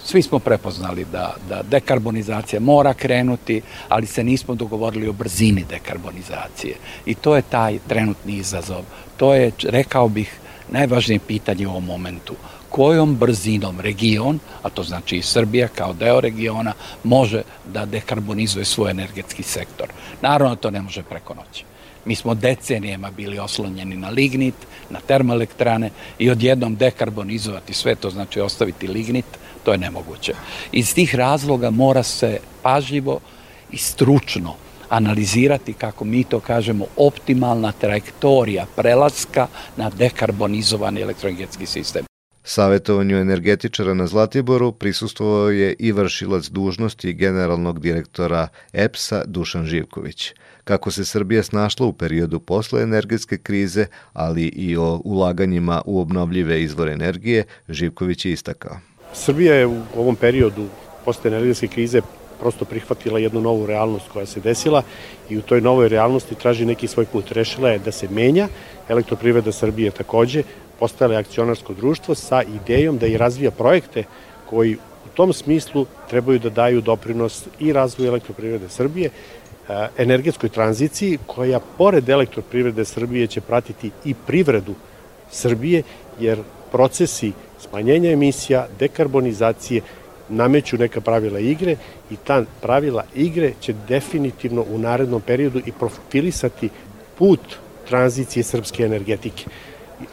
Svi 0.04 0.22
smo 0.22 0.38
prepoznali 0.38 1.06
da, 1.12 1.34
da 1.48 1.62
dekarbonizacija 1.62 2.60
mora 2.60 2.94
krenuti, 2.94 3.62
ali 3.88 4.06
se 4.06 4.24
nismo 4.24 4.54
dogovorili 4.54 5.08
o 5.08 5.12
brzini 5.12 5.64
dekarbonizacije. 5.68 6.74
I 7.06 7.14
to 7.14 7.36
je 7.36 7.42
taj 7.42 7.78
trenutni 7.88 8.36
izazov. 8.36 8.82
To 9.16 9.34
je, 9.34 9.52
rekao 9.62 10.08
bih, 10.08 10.40
najvažnije 10.70 11.18
pitanje 11.18 11.66
u 11.66 11.70
ovom 11.70 11.84
momentu. 11.84 12.34
Kojom 12.68 13.16
brzinom 13.16 13.80
region, 13.80 14.38
a 14.62 14.70
to 14.70 14.82
znači 14.82 15.16
i 15.16 15.22
Srbija 15.22 15.68
kao 15.68 15.92
deo 15.92 16.20
regiona, 16.20 16.72
može 17.04 17.42
da 17.72 17.84
dekarbonizuje 17.86 18.64
svoj 18.64 18.90
energetski 18.90 19.42
sektor. 19.42 19.88
Naravno, 20.22 20.56
to 20.56 20.70
ne 20.70 20.82
može 20.82 21.02
preko 21.02 21.34
noći. 21.34 21.64
Mi 22.04 22.14
smo 22.14 22.34
decenijama 22.34 23.10
bili 23.10 23.38
oslonjeni 23.38 23.96
na 23.96 24.08
lignit, 24.08 24.54
na 24.90 25.00
termoelektrane 25.00 25.90
i 26.18 26.30
odjednom 26.30 26.76
dekarbonizovati 26.76 27.74
sve, 27.74 27.94
to 27.94 28.10
znači 28.10 28.40
ostaviti 28.40 28.88
lignit, 28.88 29.26
to 29.64 29.72
je 29.72 29.78
nemoguće. 29.78 30.34
Iz 30.72 30.94
tih 30.94 31.14
razloga 31.14 31.70
mora 31.70 32.02
se 32.02 32.38
pažljivo 32.62 33.20
i 33.70 33.76
stručno 33.76 34.54
analizirati, 34.88 35.72
kako 35.72 36.04
mi 36.04 36.24
to 36.24 36.40
kažemo, 36.40 36.84
optimalna 36.96 37.72
trajektorija 37.72 38.66
prelaska 38.76 39.46
na 39.76 39.90
dekarbonizovani 39.90 41.00
elektroenergetski 41.00 41.66
sistem. 41.66 42.04
Savetovanju 42.44 43.16
energetičara 43.16 43.94
na 43.94 44.06
Zlatiboru 44.06 44.72
prisustvovao 44.72 45.50
je 45.50 45.74
i 45.78 45.92
vršilac 45.92 46.48
dužnosti 46.48 47.12
generalnog 47.12 47.80
direktora 47.80 48.48
EPS-a 48.72 49.24
Dušan 49.26 49.66
Živković. 49.66 50.32
Kako 50.64 50.90
se 50.90 51.04
Srbija 51.04 51.42
snašla 51.42 51.86
u 51.86 51.92
periodu 51.92 52.40
posle 52.40 52.82
energetske 52.82 53.38
krize, 53.38 53.86
ali 54.12 54.44
i 54.44 54.76
o 54.76 55.00
ulaganjima 55.04 55.82
u 55.86 56.00
obnovljive 56.00 56.62
izvore 56.62 56.92
energije, 56.92 57.44
Živković 57.68 58.24
je 58.24 58.32
istakao. 58.32 58.91
Srbija 59.12 59.54
je 59.54 59.66
u 59.66 59.82
ovom 59.96 60.16
periodu 60.16 60.66
posle 61.04 61.30
energetske 61.30 61.68
krize 61.68 62.00
prosto 62.40 62.64
prihvatila 62.64 63.18
jednu 63.18 63.40
novu 63.40 63.66
realnost 63.66 64.08
koja 64.12 64.26
se 64.26 64.40
desila 64.40 64.82
i 65.28 65.38
u 65.38 65.42
toj 65.42 65.60
novoj 65.60 65.88
realnosti 65.88 66.34
traži 66.34 66.64
neki 66.64 66.88
svoj 66.88 67.06
put. 67.06 67.32
Rešila 67.32 67.70
je 67.70 67.78
da 67.78 67.92
se 67.92 68.08
menja, 68.08 68.48
elektroprivreda 68.88 69.52
Srbije 69.52 69.90
takođe, 69.90 70.42
postala 70.78 71.14
je 71.14 71.20
akcionarsko 71.20 71.74
društvo 71.74 72.14
sa 72.14 72.42
idejom 72.42 72.98
da 72.98 73.06
i 73.06 73.16
razvija 73.16 73.50
projekte 73.50 74.04
koji 74.50 74.74
u 74.76 75.14
tom 75.14 75.32
smislu 75.32 75.86
trebaju 76.10 76.38
da 76.38 76.50
daju 76.50 76.80
doprinos 76.80 77.46
i 77.60 77.72
razvoju 77.72 78.08
elektroprivrede 78.08 78.68
Srbije, 78.68 79.10
energetskoj 79.98 80.48
tranziciji 80.48 81.18
koja 81.26 81.60
pored 81.78 82.08
elektroprivrede 82.08 82.84
Srbije 82.84 83.26
će 83.26 83.40
pratiti 83.40 83.90
i 84.04 84.14
privredu 84.14 84.74
Srbije, 85.30 85.82
jer 86.20 86.42
procesi 86.72 87.32
smanjenja 87.62 88.10
emisija, 88.10 88.66
dekarbonizacije, 88.78 89.82
nameću 90.28 90.78
neka 90.78 91.00
pravila 91.00 91.38
igre 91.38 91.76
i 92.10 92.16
ta 92.16 92.44
pravila 92.60 93.04
igre 93.14 93.52
će 93.60 93.74
definitivno 93.88 94.64
u 94.70 94.78
narednom 94.78 95.20
periodu 95.20 95.60
i 95.66 95.72
profilisati 95.72 96.68
put 97.18 97.40
tranzicije 97.88 98.42
srpske 98.42 98.82
energetike. 98.84 99.44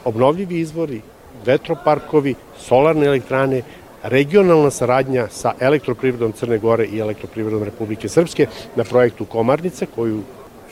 Obnovljivi 0.05 0.59
izvori, 0.59 1.01
vetroparkovi, 1.45 2.35
solarne 2.59 3.05
elektrane, 3.05 3.61
regionalna 4.03 4.71
saradnja 4.71 5.27
sa 5.29 5.53
elektroprivredom 5.59 6.31
Crne 6.31 6.57
Gore 6.57 6.85
i 6.85 6.99
elektroprivredom 6.99 7.63
Republike 7.63 8.09
Srpske 8.09 8.47
na 8.75 8.83
projektu 8.83 9.25
Komarnice, 9.25 9.85
koju 9.95 10.21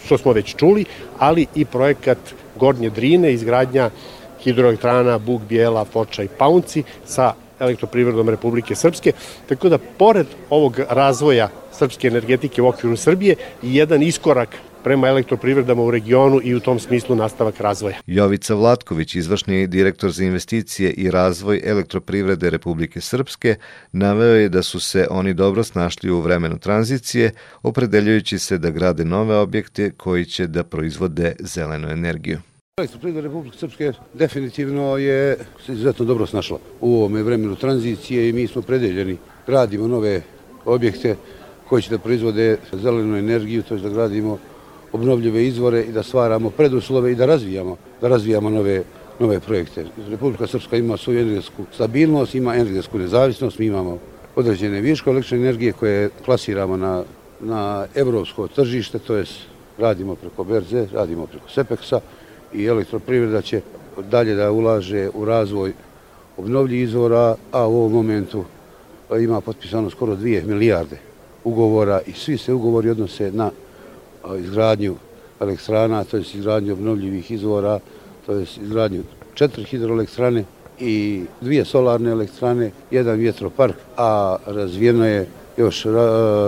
što 0.06 0.18
smo 0.18 0.32
već 0.32 0.56
čuli, 0.56 0.86
ali 1.20 1.48
i 1.56 1.66
projekat 1.66 2.18
Gornje 2.60 2.90
Drine, 2.90 3.34
izgradnja 3.34 3.90
hidroelektrana 4.48 5.18
Bug, 5.18 5.42
Bijela, 5.50 5.86
Foča 5.86 6.24
i 6.24 6.28
Paunci 6.38 6.84
sa 7.06 7.34
elektroprivredom 7.60 8.30
Republike 8.30 8.76
Srpske, 8.76 9.12
tako 9.50 9.70
da 9.70 9.78
pored 9.78 10.28
ovog 10.50 10.80
razvoja 10.90 11.50
srpske 11.72 12.08
energetike 12.08 12.62
u 12.62 12.68
okviru 12.68 12.98
Srbije 12.98 13.36
jedan 13.62 14.04
iskorak 14.04 14.50
prema 14.84 15.08
elektroprivredama 15.08 15.84
u 15.84 15.92
regionu 15.92 16.40
i 16.44 16.56
u 16.56 16.60
tom 16.60 16.80
smislu 16.80 17.16
nastavak 17.16 17.60
razvoja. 17.60 17.96
Jovica 18.06 18.56
Vlatković, 18.56 19.16
izvršni 19.16 19.68
direktor 19.68 20.12
za 20.12 20.24
investicije 20.24 20.92
i 20.92 21.12
razvoj 21.12 21.62
elektroprivrede 21.66 22.50
Republike 22.50 23.02
Srpske, 23.02 23.56
naveo 23.92 24.36
je 24.36 24.50
da 24.50 24.64
su 24.64 24.80
se 24.80 25.08
oni 25.10 25.34
dobro 25.34 25.64
snašli 25.64 26.12
u 26.12 26.22
vremenu 26.22 26.58
tranzicije, 26.58 27.32
opredeljujući 27.64 28.40
se 28.40 28.58
da 28.58 28.70
grade 28.70 29.06
nove 29.06 29.36
objekte 29.36 29.92
koji 29.92 30.26
će 30.26 30.48
da 30.48 30.64
proizvode 30.64 31.36
zelenu 31.40 31.90
energiju. 31.90 32.40
Elektroprivreda 32.78 33.28
Republike 33.28 33.58
Srpske 33.58 33.94
definitivno 34.14 34.98
je 34.98 35.38
se 35.66 35.74
izuzetno 35.74 36.06
dobro 36.06 36.26
snašla 36.26 36.58
u 36.82 36.96
ovome 36.96 37.24
vremenu 37.24 37.56
tranzicije 37.56 38.30
i 38.30 38.34
mi 38.34 38.48
smo 38.48 38.62
predeljeni. 38.62 39.18
Gradimo 39.48 39.88
nove 39.88 40.22
objekte 40.66 41.16
koji 41.70 41.82
će 41.82 41.90
da 41.90 41.98
proizvode 41.98 42.58
zelenu 42.74 43.18
energiju, 43.18 43.64
to 43.64 43.76
je 43.76 43.82
da 43.82 43.90
gradimo 43.90 44.38
obnovljive 44.92 45.48
izvore 45.48 45.82
i 45.82 45.92
da 45.92 46.04
stvaramo 46.04 46.50
preduslove 46.50 47.12
i 47.12 47.16
da 47.16 47.26
razvijamo, 47.26 47.78
da 48.02 48.08
razvijamo 48.08 48.50
nove 48.50 48.84
nove 49.20 49.40
projekte. 49.40 49.86
Republika 50.10 50.48
Srpska 50.48 50.78
ima 50.78 50.98
svoju 50.98 51.20
energetsku 51.20 51.66
stabilnost, 51.74 52.36
ima 52.36 52.56
energetsku 52.56 52.98
nezavisnost, 52.98 53.60
mi 53.60 53.66
imamo 53.66 53.98
određene 54.36 54.82
viške 54.82 55.10
električne 55.10 55.38
energije 55.38 55.72
koje 55.72 56.10
klasiramo 56.26 56.78
na, 56.78 57.04
na 57.40 57.88
evropsko 57.96 58.48
tržište, 58.48 59.00
to 59.00 59.16
jest 59.16 59.34
radimo 59.78 60.16
preko 60.16 60.44
Berze, 60.44 60.88
radimo 60.94 61.28
preko 61.28 61.50
Sepeksa, 61.50 62.02
i 62.54 62.66
elektroprivreda 62.66 63.42
će 63.42 63.62
dalje 64.12 64.36
da 64.36 64.52
ulaže 64.52 65.10
u 65.14 65.26
razvoj 65.26 65.74
obnovljivih 66.38 66.84
izvora, 66.84 67.36
a 67.52 67.68
u 67.68 67.76
ovom 67.78 67.92
momentu 67.92 68.46
ima 69.20 69.42
potpisano 69.42 69.90
skoro 69.90 70.16
2 70.16 70.46
milijarde 70.46 70.98
ugovora 71.44 72.02
i 72.06 72.14
svi 72.14 72.38
se 72.38 72.54
ugovori 72.54 72.90
odnose 72.90 73.32
na 73.32 73.52
izgradnju 74.40 74.96
elektrana, 75.40 76.04
to 76.04 76.18
je 76.18 76.24
izgradnju 76.34 76.74
obnovljivih 76.74 77.32
izvora, 77.32 77.80
to 78.26 78.34
je 78.34 78.46
izgradnju 78.62 79.04
četiri 79.34 79.64
hidroelektrane 79.64 80.44
i 80.80 81.24
dvije 81.42 81.66
solarne 81.66 82.12
elektrane, 82.12 82.72
jedan 82.92 83.20
vjetropark, 83.20 83.76
a 83.98 84.38
razvijeno 84.46 85.06
je 85.06 85.28
još, 85.58 85.86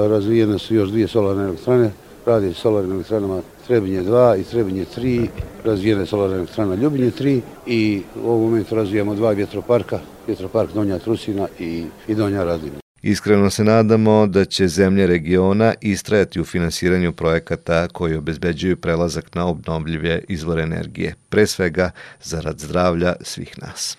razvijene 0.10 0.60
su 0.60 0.76
još 0.76 0.90
dvije 0.90 1.08
solarne 1.08 1.44
elektrane, 1.44 1.92
radi 2.26 2.54
solarnim 2.54 2.92
elektranama 2.92 3.42
Trebinje 3.68 4.04
2 4.04 4.40
i 4.40 4.44
Trebinje 4.44 4.86
3, 4.98 5.28
razvijene 5.64 6.06
solarna 6.06 6.36
elektrana 6.36 6.76
Ljubinje 6.76 7.12
3 7.12 7.42
i 7.68 8.02
u 8.24 8.30
ovom 8.30 8.42
momentu 8.42 8.76
razvijamo 8.76 9.16
dva 9.16 9.32
vjetroparka, 9.32 10.00
vjetropark 10.28 10.74
Donja 10.74 11.00
Trusina 11.00 11.48
i, 11.60 11.86
i 12.08 12.16
Donja 12.16 12.44
Radina. 12.44 12.80
Iskreno 13.02 13.50
se 13.50 13.64
nadamo 13.64 14.28
da 14.28 14.46
će 14.46 14.68
zemlje 14.68 15.08
regiona 15.08 15.74
istrajati 15.82 16.42
u 16.42 16.46
finansiranju 16.46 17.14
projekata 17.14 17.88
koji 17.88 18.16
obezbeđuju 18.16 18.78
prelazak 18.78 19.36
na 19.36 19.48
obnovljive 19.48 20.22
izvore 20.28 20.64
energije, 20.64 21.16
pre 21.30 21.48
svega 21.48 21.92
zarad 22.24 22.60
zdravlja 22.60 23.16
svih 23.22 23.60
nas. 23.62 23.98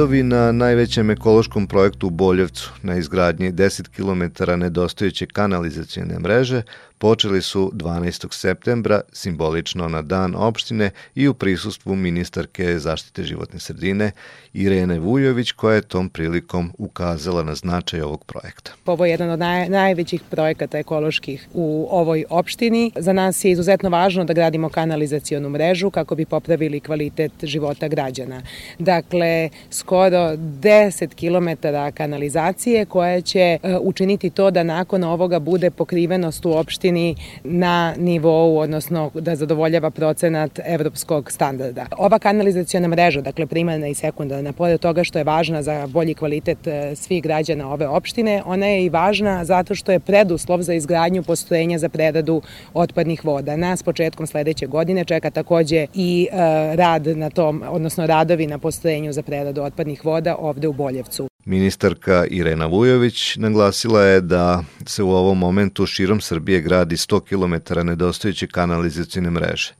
Radovi 0.00 0.22
na 0.22 0.52
najvećem 0.52 1.10
ekološkom 1.10 1.66
projektu 1.66 2.06
u 2.06 2.10
Boljevcu 2.10 2.72
na 2.82 2.96
izgradnji 2.96 3.52
10 3.52 3.88
km 3.88 4.50
nedostojeće 4.60 5.26
kanalizacijene 5.26 6.18
mreže 6.18 6.62
počeli 7.00 7.42
su 7.42 7.70
12. 7.74 8.34
septembra, 8.34 9.00
simbolično 9.12 9.88
na 9.88 10.02
dan 10.02 10.34
opštine 10.36 10.90
i 11.14 11.28
u 11.28 11.34
prisustvu 11.34 11.96
ministarke 11.96 12.78
zaštite 12.78 13.22
životne 13.22 13.60
sredine 13.60 14.10
Irene 14.52 14.98
Vujović 14.98 15.52
koja 15.52 15.74
je 15.74 15.82
tom 15.82 16.08
prilikom 16.08 16.72
ukazala 16.78 17.42
na 17.42 17.54
značaj 17.54 18.00
ovog 18.00 18.24
projekta. 18.24 18.72
Ovo 18.86 19.04
je 19.04 19.10
jedan 19.10 19.30
od 19.30 19.38
naj, 19.38 19.68
najvećih 19.68 20.22
projekata 20.30 20.78
ekoloških 20.78 21.48
u 21.54 21.88
ovoj 21.90 22.24
opštini. 22.30 22.92
Za 22.96 23.12
nas 23.12 23.44
je 23.44 23.50
izuzetno 23.50 23.88
važno 23.88 24.24
da 24.24 24.32
gradimo 24.32 24.68
kanalizacionu 24.68 25.48
mrežu 25.48 25.90
kako 25.90 26.14
bi 26.14 26.24
popravili 26.24 26.80
kvalitet 26.80 27.32
života 27.42 27.88
građana. 27.88 28.42
Dakle, 28.78 29.50
10 29.96 31.14
km 31.14 31.66
kanalizacije 31.94 32.84
koja 32.84 33.20
će 33.20 33.40
e, 33.40 33.58
učiniti 33.80 34.30
to 34.30 34.50
da 34.50 34.62
nakon 34.62 35.04
ovoga 35.04 35.38
bude 35.38 35.70
pokrivenost 35.70 36.46
u 36.46 36.52
opštini 36.52 37.16
na 37.44 37.94
nivou, 37.98 38.58
odnosno 38.58 39.10
da 39.14 39.36
zadovoljava 39.36 39.90
procenat 39.90 40.60
evropskog 40.64 41.30
standarda. 41.32 41.86
Ova 41.98 42.18
kanalizacijona 42.18 42.88
mreža, 42.88 43.20
dakle 43.20 43.46
primarna 43.46 43.88
i 43.88 43.94
sekundarna, 43.94 44.52
pored 44.52 44.80
toga 44.80 45.04
što 45.04 45.18
je 45.18 45.24
važna 45.24 45.62
za 45.62 45.86
bolji 45.86 46.14
kvalitet 46.14 46.66
e, 46.66 46.96
svih 46.96 47.22
građana 47.22 47.72
ove 47.72 47.88
opštine, 47.88 48.42
ona 48.46 48.66
je 48.66 48.84
i 48.84 48.88
važna 48.88 49.44
zato 49.44 49.74
što 49.74 49.92
je 49.92 50.00
preduslov 50.00 50.62
za 50.62 50.74
izgradnju 50.74 51.22
postrojenja 51.22 51.78
za 51.78 51.88
preradu 51.88 52.42
otpadnih 52.74 53.24
voda. 53.24 53.56
Nas 53.56 53.82
početkom 53.82 54.26
sledeće 54.26 54.66
godine 54.66 55.04
čeka 55.04 55.30
takođe 55.30 55.86
i 55.94 56.28
e, 56.32 56.36
rad 56.76 57.06
na 57.06 57.30
tom, 57.30 57.62
odnosno 57.68 58.06
radovi 58.06 58.46
na 58.46 58.58
postrojenju 58.58 59.12
za 59.12 59.22
preradu 59.22 59.62
otpadnih 59.62 59.79
voda 60.04 60.36
ovde 60.38 60.68
u 60.68 60.72
Boljevcu. 60.72 61.28
Ministarka 61.44 62.26
Irena 62.30 62.66
Vujović 62.66 63.36
naglasila 63.36 64.02
je 64.02 64.20
da 64.20 64.64
se 64.86 65.02
u 65.02 65.10
ovom 65.10 65.38
momentu 65.38 65.86
širom 65.86 66.20
Srbije 66.20 66.60
gradi 66.60 66.96
100 66.96 67.20
km 67.20 67.86
nedostojeće 67.86 68.46
kanalizacijne 68.46 69.30
mreže. 69.30 69.74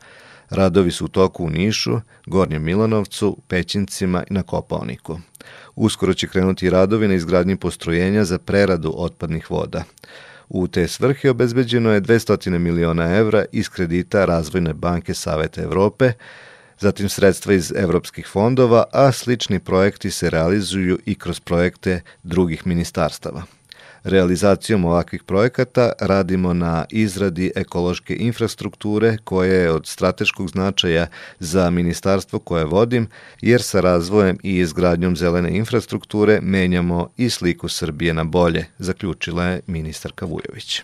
Radovi 0.50 0.90
su 0.90 1.04
u 1.04 1.08
toku 1.08 1.44
u 1.44 1.50
Nišu, 1.50 2.00
Gornjem 2.26 2.62
Milanovcu, 2.62 3.36
Pećincima 3.48 4.24
i 4.30 4.34
na 4.34 4.42
Kopaoniku. 4.42 5.20
Uskoro 5.74 6.14
će 6.14 6.28
krenuti 6.28 6.70
radovi 6.70 7.08
na 7.08 7.14
izgradnji 7.14 7.56
postrojenja 7.56 8.24
za 8.24 8.38
preradu 8.38 8.94
otpadnih 8.96 9.50
voda. 9.50 9.84
U 10.48 10.68
te 10.68 10.88
svrhe 10.88 11.30
obezbeđeno 11.30 11.92
je 11.92 12.00
200 12.00 12.58
miliona 12.58 13.16
evra 13.16 13.44
iz 13.52 13.68
kredita 13.68 14.24
Razvojne 14.24 14.74
banke 14.74 15.14
Saveta 15.14 15.62
Evrope, 15.62 16.12
zatim 16.80 17.08
sredstva 17.08 17.54
iz 17.54 17.72
evropskih 17.76 18.26
fondova, 18.26 18.84
a 18.92 19.12
slični 19.12 19.58
projekti 19.58 20.10
se 20.10 20.30
realizuju 20.30 20.98
i 21.06 21.14
kroz 21.14 21.40
projekte 21.40 22.00
drugih 22.22 22.66
ministarstava. 22.66 23.42
Realizacijom 24.04 24.84
ovakvih 24.84 25.22
projekata 25.22 25.92
radimo 26.00 26.54
na 26.54 26.84
izradi 26.90 27.52
ekološke 27.56 28.16
infrastrukture 28.16 29.16
koja 29.24 29.54
je 29.54 29.70
od 29.70 29.86
strateškog 29.86 30.48
značaja 30.48 31.06
za 31.38 31.70
ministarstvo 31.70 32.38
koje 32.38 32.64
vodim, 32.64 33.08
jer 33.40 33.62
sa 33.62 33.80
razvojem 33.80 34.38
i 34.42 34.56
izgradnjom 34.56 35.16
zelene 35.16 35.56
infrastrukture 35.56 36.40
menjamo 36.42 37.08
i 37.16 37.30
sliku 37.30 37.68
Srbije 37.68 38.14
na 38.14 38.24
bolje, 38.24 38.66
zaključila 38.78 39.44
je 39.44 39.60
ministarka 39.66 40.26
Vujović. 40.26 40.82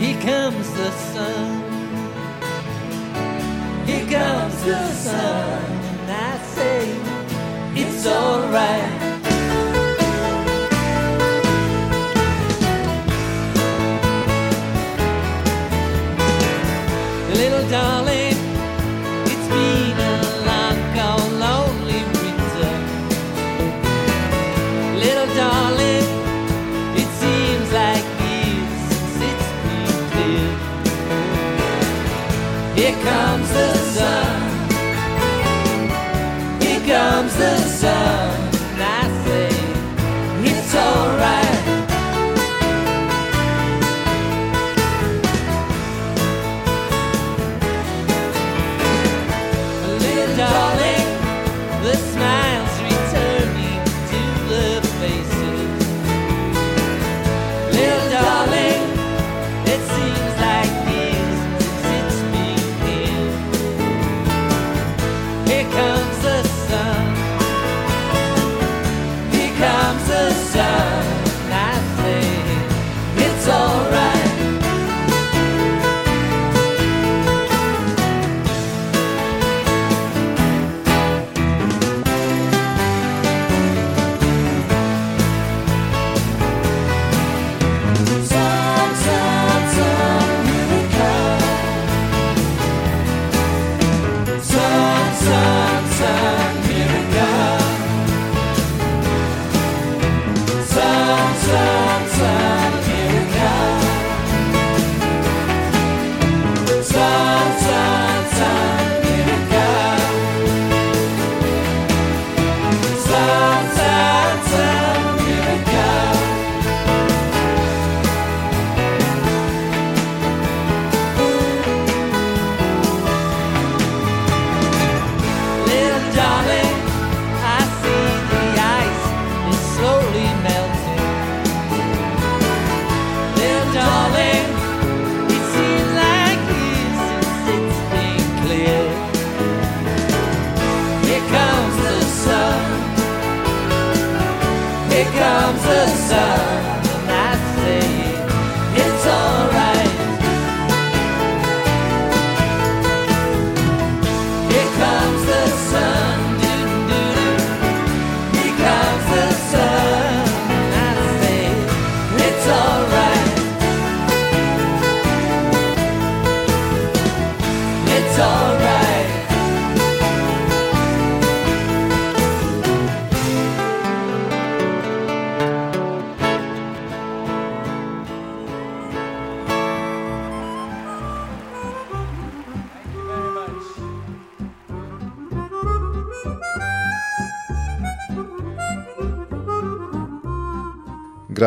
Here 0.00 0.18
comes 0.22 0.66
the 0.72 0.90
sun. 0.90 1.62
Here 3.84 4.06
comes 4.06 4.64
the 4.64 4.86
sun. 4.92 5.62
And 6.00 6.10
I 6.10 6.38
say, 6.54 6.88
it's 7.74 8.06
alright. 8.06 8.99
done 37.80 38.49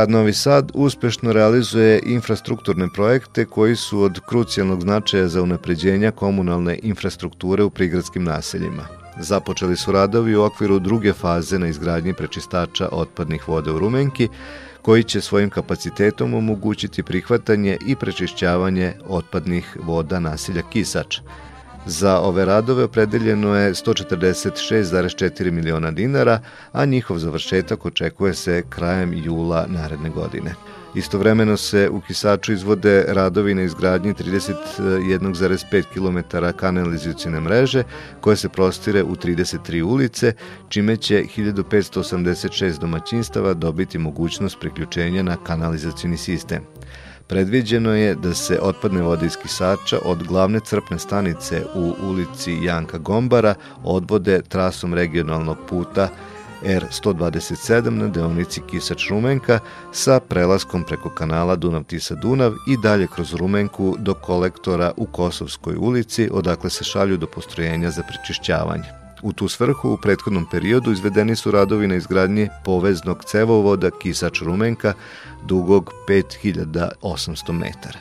Grad 0.03 0.11
Novi 0.11 0.33
Sad 0.33 0.71
uspešno 0.73 1.33
realizuje 1.33 1.99
infrastrukturne 2.05 2.87
projekte 2.95 3.45
koji 3.45 3.75
su 3.75 4.01
od 4.01 4.19
krucijalnog 4.25 4.81
značaja 4.81 5.27
za 5.27 5.41
unapređenja 5.41 6.11
komunalne 6.11 6.79
infrastrukture 6.83 7.63
u 7.63 7.69
prigradskim 7.69 8.23
naseljima. 8.23 8.87
Započeli 9.19 9.77
su 9.77 9.91
radovi 9.91 10.35
u 10.35 10.43
okviru 10.43 10.79
druge 10.79 11.13
faze 11.13 11.59
na 11.59 11.67
izgradnji 11.67 12.13
prečistača 12.13 12.89
otpadnih 12.91 13.47
voda 13.47 13.73
u 13.73 13.79
Rumenki, 13.79 14.27
koji 14.81 15.03
će 15.03 15.21
svojim 15.21 15.49
kapacitetom 15.49 16.33
omogućiti 16.33 17.03
prihvatanje 17.03 17.77
i 17.87 17.95
prečišćavanje 17.95 18.93
otpadnih 19.07 19.77
voda 19.83 20.19
naselja 20.19 20.61
Kisač. 20.71 21.19
Za 21.85 22.19
ove 22.19 22.45
radove 22.45 22.83
opredeljeno 22.83 23.55
je 23.55 23.73
146,4 23.73 25.51
miliona 25.51 25.91
dinara, 25.91 26.39
a 26.71 26.85
njihov 26.85 27.17
završetak 27.17 27.85
očekuje 27.85 28.33
se 28.33 28.63
krajem 28.69 29.13
jula 29.13 29.65
naredne 29.67 30.09
godine. 30.09 30.55
Istovremeno 30.95 31.57
se 31.57 31.89
u 31.89 32.01
Kisaču 32.01 32.53
izvode 32.53 33.05
radovi 33.07 33.53
na 33.55 33.61
izgradnji 33.61 34.13
31,5 34.13 35.83
km 35.93 36.37
kanalizacijone 36.55 37.39
mreže 37.39 37.83
koje 38.21 38.35
se 38.35 38.49
prostire 38.49 39.03
u 39.03 39.15
33 39.15 39.81
ulice, 39.81 40.33
čime 40.69 40.97
će 40.97 41.23
1586 41.37 42.79
domaćinstava 42.79 43.53
dobiti 43.53 43.97
mogućnost 43.97 44.59
priključenja 44.59 45.23
na 45.23 45.37
kanalizacijni 45.43 46.17
sistem. 46.17 46.63
Predviđeno 47.27 47.93
je 47.93 48.15
da 48.15 48.33
se 48.33 48.59
otpadne 48.61 49.01
vode 49.01 49.25
iz 49.25 49.37
Kisača 49.37 49.99
od 50.05 50.23
glavne 50.23 50.59
crpne 50.59 50.99
stanice 50.99 51.65
u 51.75 51.93
ulici 52.03 52.57
Janka 52.63 52.97
Gombara 52.97 53.55
odvode 53.83 54.41
trasom 54.41 54.93
regionalnog 54.93 55.57
puta 55.69 56.09
R127 56.63 57.89
na 57.89 58.07
deonici 58.07 58.61
Kisač-Rumenka 58.61 59.59
sa 59.91 60.19
prelaskom 60.19 60.83
preko 60.83 61.09
kanala 61.09 61.55
Dunav-Tisa-Dunav 61.55 62.53
i 62.67 62.77
dalje 62.77 63.07
kroz 63.07 63.33
Rumenku 63.33 63.95
do 63.99 64.13
kolektora 64.13 64.91
u 64.97 65.05
Kosovskoj 65.05 65.75
ulici 65.75 66.29
odakle 66.31 66.69
se 66.69 66.83
šalju 66.83 67.17
do 67.17 67.27
postrojenja 67.27 67.91
za 67.91 68.03
prečišćavanje. 68.03 69.02
U 69.23 69.33
tu 69.33 69.47
svrhu 69.47 69.93
u 69.93 69.97
prethodnom 69.97 70.45
periodu 70.51 70.91
izvedeni 70.91 71.35
su 71.35 71.51
radovi 71.51 71.87
na 71.87 71.95
izgradnji 71.95 72.49
poveznog 72.65 73.23
cevovoda 73.25 73.89
Kisač-Rumenka 73.91 74.93
dugog 75.45 75.91
5800 76.07 77.51
metara. 77.51 77.99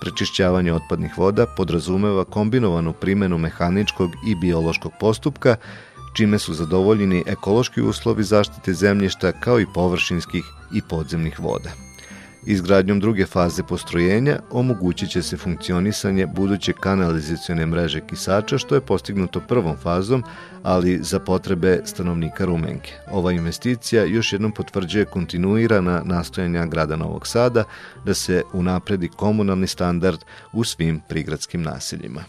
Prečišćavanje 0.00 0.72
otpadnih 0.72 1.18
voda 1.18 1.46
podrazumeva 1.46 2.24
kombinovanu 2.24 2.92
primenu 2.92 3.38
mehaničkog 3.38 4.10
i 4.26 4.34
biološkog 4.34 4.92
postupka, 5.00 5.56
čime 6.16 6.38
su 6.38 6.54
zadovoljeni 6.54 7.24
ekološki 7.26 7.82
uslovi 7.82 8.24
zaštite 8.24 8.74
zemljišta 8.74 9.32
kao 9.32 9.60
i 9.60 9.66
površinskih 9.74 10.44
i 10.74 10.82
podzemnih 10.88 11.40
voda. 11.40 11.91
Izgradnjom 12.46 13.00
druge 13.00 13.26
faze 13.26 13.62
postrojenja 13.62 14.38
omogućit 14.50 15.10
će 15.10 15.22
se 15.22 15.36
funkcionisanje 15.36 16.26
buduće 16.26 16.72
kanalizacione 16.72 17.66
mreže 17.66 18.00
kisača 18.00 18.58
što 18.58 18.74
je 18.74 18.80
postignuto 18.80 19.40
prvom 19.40 19.76
fazom, 19.76 20.24
ali 20.62 20.98
za 21.02 21.18
potrebe 21.18 21.80
stanovnika 21.84 22.44
Rumenke. 22.44 22.92
Ova 23.10 23.32
investicija 23.32 24.04
još 24.04 24.32
jednom 24.32 24.52
potvrđuje 24.52 25.04
kontinuirana 25.04 26.02
nastojanja 26.04 26.66
grada 26.66 26.96
Novog 26.96 27.26
Sada 27.26 27.64
da 28.04 28.14
se 28.14 28.42
unapredi 28.52 29.08
komunalni 29.08 29.66
standard 29.66 30.18
u 30.52 30.64
svim 30.64 31.00
prigradskim 31.08 31.62
naseljima. 31.62 32.24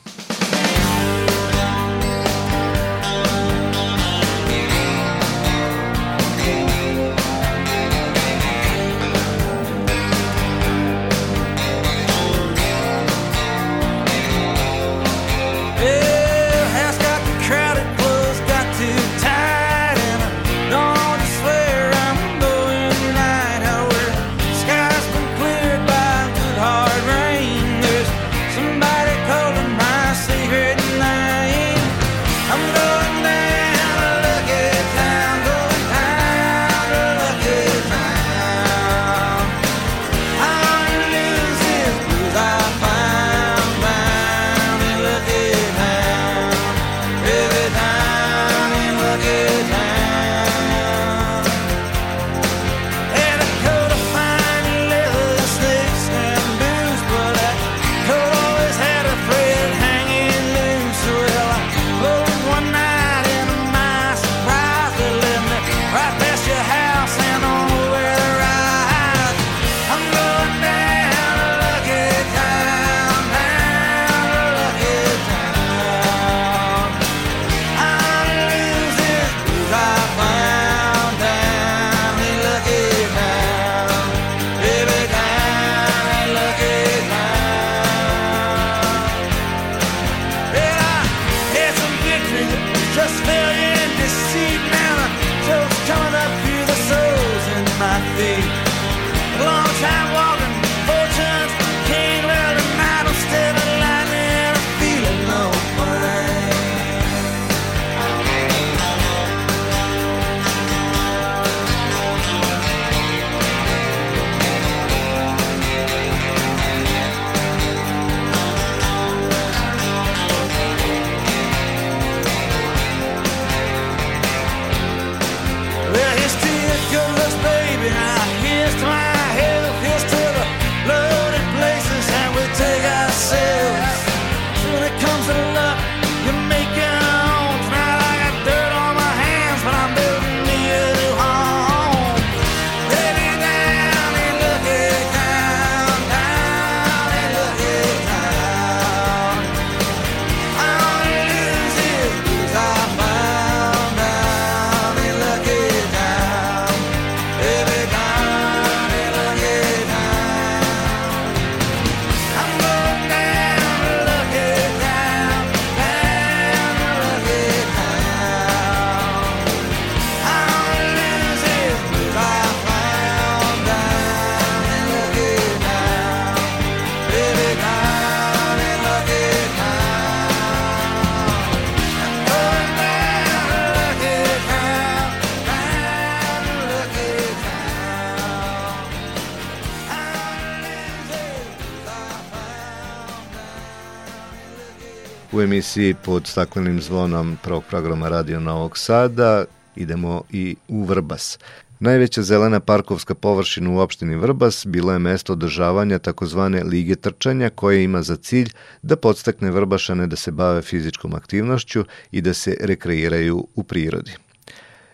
Emisiji 195.74 195.96
pod 196.06 196.28
staklenim 196.28 196.82
zvonom 196.82 197.38
prvog 197.44 197.64
programa 197.70 198.10
Radio 198.10 198.40
Novog 198.40 198.78
Sada 198.78 199.46
idemo 199.76 200.24
i 200.32 200.56
u 200.68 200.84
Vrbas. 200.84 201.40
Najveća 201.80 202.22
zelena 202.22 202.60
parkovska 202.60 203.16
površina 203.16 203.70
u 203.70 203.78
opštini 203.78 204.16
Vrbas 204.16 204.66
bilo 204.66 204.94
je 204.94 205.00
mesto 205.00 205.34
održavanja 205.34 206.00
takozvane 206.00 206.64
lige 206.64 206.96
trčanja 206.96 207.50
koje 207.50 207.84
ima 207.84 208.02
za 208.02 208.16
cilj 208.16 208.50
da 208.82 208.96
podstakne 208.96 209.52
Vrbašane 209.52 210.08
da 210.08 210.16
se 210.16 210.32
bave 210.32 210.62
fizičkom 210.62 211.14
aktivnošću 211.14 211.86
i 212.12 212.22
da 212.22 212.34
se 212.34 212.58
rekreiraju 212.60 213.48
u 213.56 213.64
prirodi. 213.64 214.12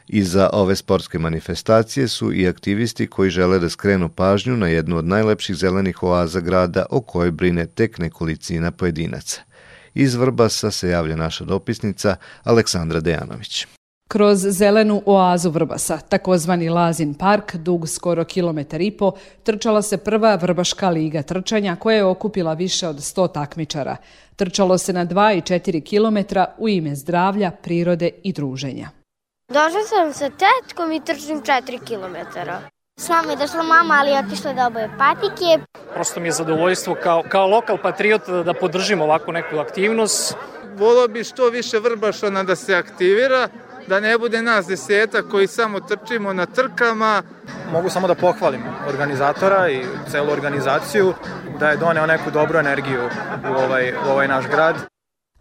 Iza 0.07 0.49
ove 0.53 0.75
sportske 0.75 1.19
manifestacije 1.19 2.07
su 2.07 2.33
i 2.33 2.47
aktivisti 2.47 3.07
koji 3.07 3.29
žele 3.29 3.59
da 3.59 3.69
skrenu 3.69 4.09
pažnju 4.09 4.57
na 4.57 4.67
jednu 4.67 4.97
od 4.97 5.05
najlepših 5.05 5.55
zelenih 5.55 6.03
oaza 6.03 6.39
grada 6.39 6.85
o 6.89 7.01
kojoj 7.01 7.31
brine 7.31 7.65
tek 7.65 7.97
nekolicina 7.97 8.71
pojedinaca. 8.71 9.48
Iz 9.99 10.15
Vrbasa 10.15 10.71
se 10.71 10.89
javlja 10.89 11.15
naša 11.15 11.43
dopisnica 11.43 12.15
Aleksandra 12.43 12.99
Dejanović. 12.99 13.67
Kroz 14.07 14.39
zelenu 14.49 15.01
oazu 15.05 15.49
Vrbasa, 15.49 15.97
takozvani 15.97 16.69
Lazin 16.69 17.13
park, 17.13 17.55
dug 17.55 17.89
skoro 17.89 18.23
kilometar 18.23 18.81
i 18.81 18.91
po, 18.91 19.11
trčala 19.43 19.81
se 19.81 19.97
prva 19.97 20.35
Vrbaška 20.35 20.89
liga 20.89 21.21
trčanja 21.21 21.75
koja 21.75 21.97
je 21.97 22.05
okupila 22.05 22.53
više 22.53 22.87
od 22.87 22.95
100 22.95 23.33
takmičara. 23.33 23.97
Trčalo 24.35 24.77
se 24.77 24.93
na 24.93 25.05
2 25.05 25.37
i 25.37 25.41
4 25.41 25.83
kilometra 25.83 26.55
u 26.57 26.69
ime 26.69 26.95
zdravlja, 26.95 27.51
prirode 27.51 28.09
i 28.23 28.33
druženja. 28.33 28.89
Došla 29.47 29.83
sam 29.89 30.13
sa 30.13 30.29
tetkom 30.29 30.91
i 30.91 31.05
trčim 31.05 31.41
4 31.41 31.85
kilometara. 31.85 32.61
S 32.99 33.07
nama 33.07 33.31
je 33.31 33.35
došla 33.35 33.63
mama, 33.63 33.97
ali 33.99 34.11
je 34.11 34.19
otišla 34.19 34.53
da 34.53 34.67
oboje 34.67 34.89
patike. 34.97 35.59
Prosto 35.93 36.19
mi 36.19 36.27
je 36.27 36.31
zadovoljstvo 36.31 36.95
kao, 37.03 37.23
kao 37.29 37.47
lokal 37.47 37.77
patriot 37.83 38.27
da, 38.27 38.43
da 38.43 38.53
podržim 38.53 39.01
ovakvu 39.01 39.33
neku 39.33 39.57
aktivnost. 39.57 40.35
Volio 40.77 41.07
bi 41.07 41.23
što 41.23 41.49
više 41.49 41.79
Vrbašana 41.79 42.43
da 42.43 42.55
se 42.55 42.75
aktivira, 42.75 43.47
da 43.87 43.99
ne 43.99 44.17
bude 44.17 44.41
nas 44.41 44.67
deseta 44.67 45.21
koji 45.21 45.47
samo 45.47 45.79
trčimo 45.79 46.33
na 46.33 46.45
trkama. 46.45 47.23
Mogu 47.71 47.89
samo 47.89 48.07
da 48.07 48.15
pohvalim 48.15 48.63
organizatora 48.87 49.69
i 49.69 49.85
celu 50.11 50.31
organizaciju 50.31 51.13
da 51.59 51.69
je 51.69 51.77
doneo 51.77 52.05
neku 52.05 52.31
dobru 52.31 52.59
energiju 52.59 53.09
u 53.51 53.63
ovaj, 53.63 53.93
u 54.07 54.09
ovaj 54.11 54.27
naš 54.27 54.45
grad. 54.47 54.75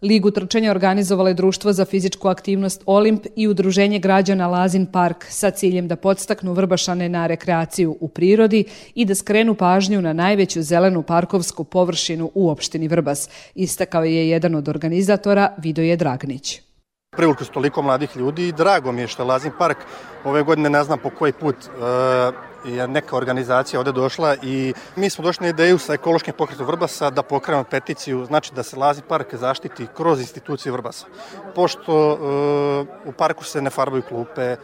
Ligu 0.01 0.31
trčanja 0.31 0.71
organizovalo 0.71 1.27
je 1.27 1.33
Društvo 1.33 1.73
za 1.73 1.85
fizičku 1.85 2.27
aktivnost 2.27 2.83
Olimp 2.85 3.25
i 3.35 3.47
Udruženje 3.47 3.99
građana 3.99 4.47
Lazin 4.47 4.85
Park 4.85 5.25
sa 5.29 5.51
ciljem 5.51 5.87
da 5.87 5.95
podstaknu 5.95 6.53
Vrbašane 6.53 7.09
na 7.09 7.27
rekreaciju 7.27 7.97
u 7.99 8.07
prirodi 8.07 8.63
i 8.95 9.05
da 9.05 9.15
skrenu 9.15 9.55
pažnju 9.55 10.01
na 10.01 10.13
najveću 10.13 10.61
zelenu 10.61 11.01
parkovsku 11.03 11.63
površinu 11.63 12.31
u 12.33 12.49
opštini 12.49 12.87
Vrbas, 12.87 13.29
istakao 13.55 14.03
je 14.03 14.29
jedan 14.29 14.55
od 14.55 14.69
organizatora 14.69 15.53
Vidoje 15.57 15.95
Dragnić. 15.95 16.61
Privukli 17.17 17.45
su 17.45 17.51
toliko 17.51 17.81
mladih 17.81 18.17
ljudi 18.17 18.47
i 18.47 18.51
drago 18.51 18.91
mi 18.91 19.01
je 19.01 19.07
što 19.07 19.23
Lazin 19.23 19.51
park 19.59 19.77
ove 20.23 20.43
godine 20.43 20.69
ne 20.69 20.83
znam 20.83 20.99
po 20.99 21.09
koji 21.09 21.33
put 21.33 21.55
je 21.55 22.48
neka 22.87 23.17
organizacija 23.17 23.79
ovde 23.79 23.91
došla 23.91 24.35
i 24.41 24.73
mi 24.95 25.09
smo 25.09 25.23
došli 25.23 25.43
na 25.43 25.49
ideju 25.49 25.77
sa 25.77 25.93
ekološkim 25.93 26.33
pokretom 26.37 26.67
Vrbasa 26.67 27.09
da 27.09 27.23
pokrenemo 27.23 27.63
peticiju, 27.63 28.25
znači 28.25 28.53
da 28.53 28.63
se 28.63 28.77
Lazin 28.77 29.03
park 29.07 29.35
zaštiti 29.35 29.87
kroz 29.97 30.19
institucije 30.19 30.71
Vrbasa. 30.71 31.05
Pošto 31.55 32.13
uh, 32.13 33.09
u 33.09 33.11
parku 33.11 33.43
se 33.43 33.61
ne 33.61 33.69
farbaju 33.69 34.03
klupe, 34.03 34.41
e, 34.41 34.57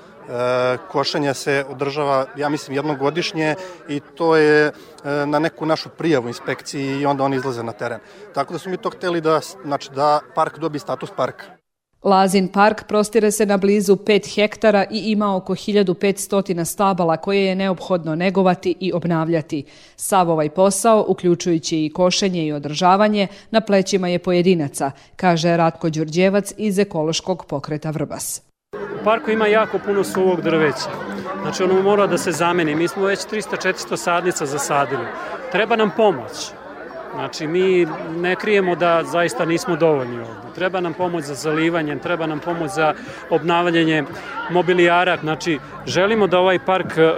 košenje 0.91 1.33
se 1.33 1.65
održava, 1.69 2.25
ja 2.37 2.49
mislim, 2.49 2.75
jednogodišnje 2.75 3.55
i 3.87 3.99
to 3.99 4.35
je 4.35 4.71
na 5.25 5.39
neku 5.39 5.65
našu 5.65 5.89
prijavu 5.89 6.27
inspekciji 6.27 7.01
i 7.01 7.05
onda 7.05 7.23
oni 7.23 7.35
izlaze 7.35 7.63
na 7.63 7.71
teren. 7.71 7.99
Tako 8.33 8.53
da 8.53 8.59
smo 8.59 8.71
mi 8.71 8.77
to 8.77 8.89
hteli 8.89 9.21
da, 9.21 9.39
znači, 9.63 9.89
da 9.91 10.19
park 10.35 10.59
dobije 10.59 10.79
status 10.79 11.09
parka. 11.15 11.55
Lazin 12.06 12.47
park 12.47 12.84
prostire 12.88 13.32
se 13.32 13.45
na 13.45 13.58
blizu 13.58 13.95
5 13.95 14.36
hektara 14.36 14.86
i 14.91 15.12
ima 15.12 15.36
oko 15.36 15.56
1500 15.56 16.66
stabala 16.66 17.18
koje 17.18 17.45
je 17.45 17.56
neophodno 17.56 18.16
negovati 18.16 18.76
i 18.80 18.93
obnavljati. 18.93 19.64
Sav 19.95 20.30
ovaj 20.30 20.49
posao, 20.49 21.06
uključujući 21.08 21.86
i 21.86 21.89
košenje 21.89 22.45
i 22.45 22.51
održavanje, 22.51 23.28
na 23.51 23.62
plećima 23.62 24.08
je 24.08 24.20
pojedinaca, 24.20 24.91
kaže 25.16 25.58
Ratko 25.58 25.89
Đurđevac 25.89 26.53
iz 26.58 26.80
ekološkog 26.80 27.45
pokreta 27.45 27.89
Vrbas. 27.89 28.41
U 28.74 29.03
parku 29.03 29.32
ima 29.32 29.47
jako 29.47 29.80
puno 29.86 30.03
suvog 30.03 30.41
drveća. 30.41 30.89
Znači 31.41 31.64
ono 31.64 31.82
mora 31.82 32.08
da 32.08 32.18
se 32.18 32.32
zameni. 32.32 32.76
Mi 32.76 32.88
smo 32.88 33.06
već 33.06 33.20
300-400 33.20 33.97
sadnica 33.97 34.45
zasadili. 34.45 35.06
Treba 35.51 35.76
nam 35.76 35.91
pomoć. 35.97 36.32
Znači, 37.16 37.47
mi 37.47 37.88
ne 38.18 38.36
krijemo 38.36 38.76
da 38.76 39.03
zaista 39.03 39.45
nismo 39.45 39.76
dovoljni 39.76 40.20
ovde. 40.20 40.53
Treba 40.55 40.80
nam 40.80 40.93
pomoć 40.93 41.24
za 41.24 41.34
zalivanje, 41.34 41.99
treba 41.99 42.28
nam 42.28 42.39
pomoć 42.39 42.72
za 42.72 42.93
obnavljanje 43.30 44.03
mobilijara. 44.49 45.18
Znači, 45.18 45.59
želimo 45.86 46.28
da 46.28 46.39
ovaj 46.39 46.59
park 46.66 46.97
e, 46.97 47.11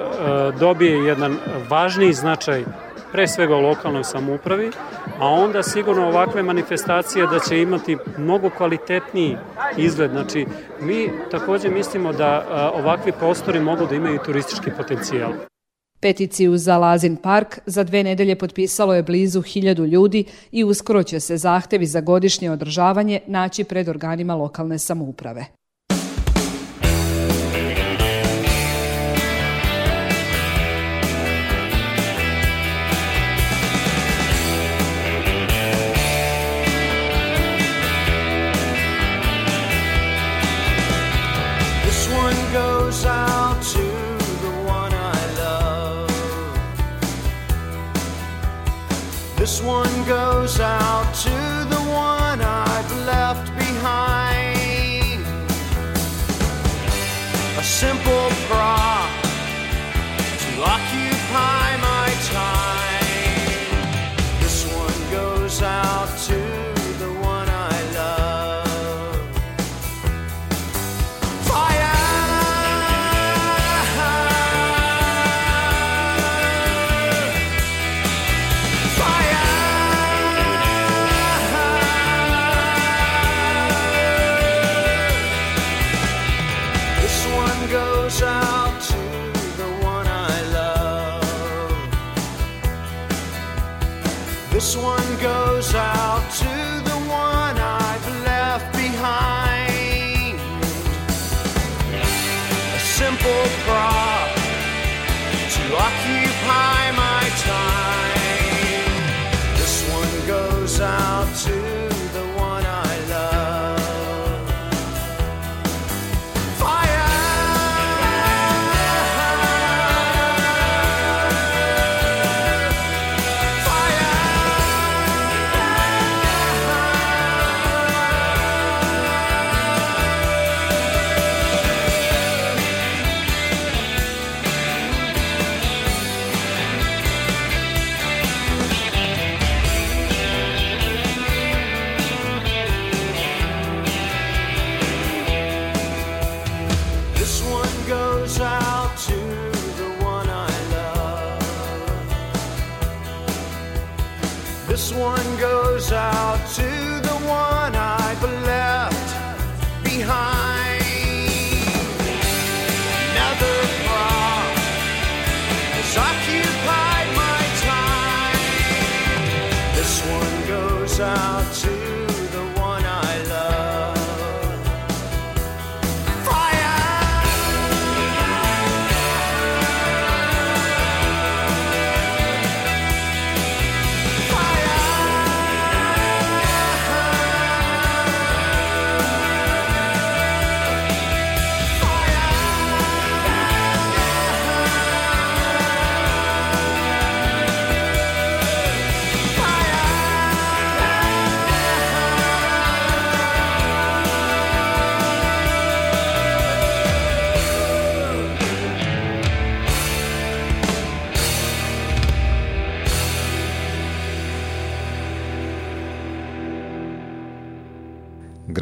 dobije 0.60 1.06
jedan 1.06 1.38
važniji 1.70 2.14
značaj 2.14 2.64
pre 3.12 3.28
svega 3.28 3.56
u 3.56 3.62
lokalnoj 3.62 4.04
samoupravi, 4.04 4.72
a 5.20 5.28
onda 5.28 5.64
sigurno 5.64 6.08
ovakve 6.08 6.44
manifestacije 6.44 7.28
da 7.28 7.40
će 7.40 7.62
imati 7.62 7.98
mnogo 8.18 8.50
kvalitetniji 8.50 9.38
izgled. 9.78 10.12
Znači, 10.12 10.46
mi 10.82 11.12
takođe 11.32 11.70
mislimo 11.70 12.14
da 12.14 12.46
e, 12.50 12.80
ovakvi 12.80 13.12
prostori 13.12 13.60
mogu 13.60 13.86
da 13.86 13.96
imaju 13.96 14.20
turistički 14.26 14.72
potencijal. 14.78 15.32
Peticiju 16.08 16.58
za 16.58 16.78
Lazin 16.78 17.16
park 17.16 17.60
za 17.66 17.84
dve 17.84 18.04
nedelje 18.04 18.36
potpisalo 18.36 18.94
je 18.94 19.04
blizu 19.04 19.42
hiljadu 19.42 19.86
ljudi 19.86 20.24
i 20.52 20.64
uskoro 20.64 21.04
će 21.04 21.20
se 21.20 21.38
zahtevi 21.38 21.86
za 21.86 22.02
godišnje 22.02 22.52
održavanje 22.52 23.20
naći 23.28 23.64
pred 23.64 23.90
organima 23.90 24.36
lokalne 24.36 24.80
samouprave. 24.80 25.46
Goes 50.08 50.62
out 50.62 51.14
to 51.14 51.30
the 51.30 51.82
one 51.92 52.42
I've 52.42 52.92
left 53.06 53.54
behind. 53.58 55.22
A 57.58 57.64
simple 57.64 58.30
prop 58.48 59.12
to 60.44 60.64
occupy 60.64 60.87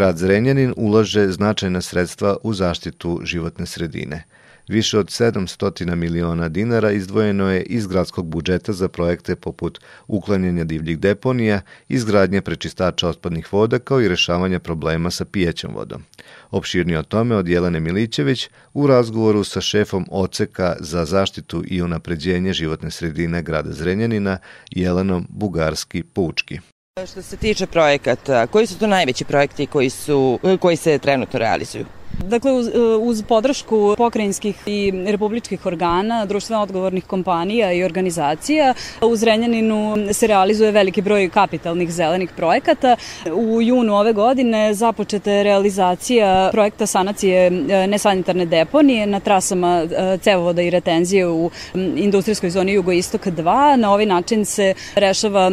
Grad 0.06 0.18
Zrenjanin 0.18 0.74
ulaže 0.78 1.32
značajna 1.32 1.82
sredstva 1.82 2.38
u 2.44 2.54
zaštitu 2.54 3.22
životne 3.24 3.66
sredine. 3.66 4.24
Više 4.68 5.00
od 5.00 5.08
700 5.08 5.96
miliona 5.96 6.50
dinara 6.50 6.92
izdvojeno 6.92 7.52
je 7.52 7.64
iz 7.64 7.88
gradskog 7.88 8.26
budžeta 8.26 8.74
za 8.74 8.88
projekte 8.88 9.36
poput 9.36 9.80
uklanjanja 10.08 10.64
divljih 10.64 11.00
deponija, 11.00 11.62
izgradnje 11.90 12.42
prečistača 12.42 13.08
otpadnih 13.08 13.54
voda 13.54 13.80
kao 13.80 14.02
i 14.02 14.08
rešavanja 14.08 14.60
problema 14.60 15.12
sa 15.12 15.26
pijećom 15.26 15.74
vodom. 15.76 16.04
Opširnije 16.52 17.00
o 17.00 17.04
tome 17.04 17.36
od 17.36 17.48
Jelene 17.48 17.80
Milićević 17.80 18.50
u 18.74 18.88
razgovoru 18.88 19.44
sa 19.44 19.62
šefom 19.62 20.06
Oceka 20.12 20.76
za 20.80 21.06
zaštitu 21.06 21.64
i 21.68 21.82
unapređenje 21.82 22.54
životne 22.54 22.92
sredine 22.92 23.42
grada 23.42 23.72
Zrenjanina 23.72 24.38
Jelenom 24.72 25.28
Bugarski-Pučki. 25.30 26.75
Što 27.04 27.22
se 27.22 27.38
tiče 27.38 27.66
projekata, 27.68 28.48
koji 28.48 28.68
su 28.68 28.80
to 28.80 28.88
najveći 28.88 29.26
projekti 29.26 29.68
koji, 29.68 29.90
su, 29.90 30.40
koji 30.60 30.76
se 30.76 30.98
trenutno 30.98 31.40
realizuju? 31.40 31.86
Dakle, 32.24 32.52
uz, 32.52 32.70
uz 33.02 33.24
podršku 33.28 33.96
pokrajinskih 33.98 34.56
i 34.66 34.92
republičkih 35.08 35.66
organa, 35.66 36.26
društveno 36.26 36.62
odgovornih 36.62 37.06
kompanija 37.06 37.72
i 37.72 37.84
organizacija, 37.84 38.74
u 39.02 39.16
Zrenjaninu 39.16 39.96
se 40.14 40.28
realizuje 40.28 40.72
veliki 40.72 41.02
broj 41.02 41.30
kapitalnih 41.30 41.92
zelenih 41.92 42.30
projekata. 42.36 42.96
U 43.34 43.62
junu 43.62 43.96
ove 43.96 44.14
godine 44.14 44.74
započeta 44.74 45.32
je 45.32 45.44
realizacija 45.44 46.50
projekta 46.52 46.86
sanacije 46.86 47.52
nesanitarne 47.88 48.46
deponije 48.46 49.08
na 49.08 49.20
trasama 49.20 49.88
cevovoda 50.22 50.62
i 50.62 50.70
retenzije 50.70 51.28
u 51.28 51.52
industrijskoj 51.96 52.50
zoni 52.50 52.74
Jugoistok 52.74 53.26
2. 53.26 53.76
Na 53.76 53.92
ovaj 53.92 54.06
način 54.06 54.46
se 54.46 54.74
rešava 54.96 55.52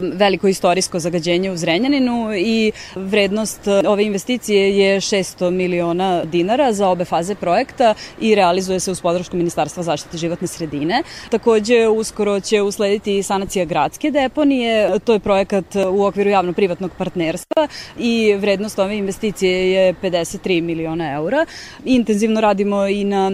veliko 0.00 0.48
istorijsko 0.48 0.98
zagađenje 0.98 1.50
u 1.50 1.56
Zrenjaninu 1.56 2.34
i 2.36 2.72
vrednost 2.94 3.68
ove 3.68 4.04
investicije 4.04 4.78
je 4.78 5.00
600 5.00 5.50
miliona 5.50 6.24
dinara 6.24 6.72
za 6.72 6.88
obe 6.88 7.04
faze 7.04 7.34
projekta 7.34 7.94
i 8.20 8.34
realizuje 8.34 8.80
se 8.80 8.90
uz 8.90 9.00
podršku 9.00 9.36
Ministarstva 9.36 9.82
zaštite 9.82 10.16
životne 10.16 10.46
sredine. 10.46 11.02
Takođe, 11.30 11.88
uskoro 11.88 12.40
će 12.40 12.62
uslediti 12.62 13.22
sanacija 13.22 13.64
gradske 13.64 14.10
deponije, 14.10 14.98
to 15.04 15.12
je 15.12 15.18
projekat 15.18 15.76
u 15.90 16.04
okviru 16.04 16.30
javno-privatnog 16.30 16.90
partnerstva 16.98 17.68
i 17.98 18.34
vrednost 18.34 18.78
ove 18.78 18.96
investicije 18.96 19.72
je 19.72 19.94
53 19.94 20.62
miliona 20.62 21.12
eura. 21.12 21.46
Intenzivno 21.84 22.40
radimo 22.40 22.86
i 22.86 23.04
na 23.04 23.30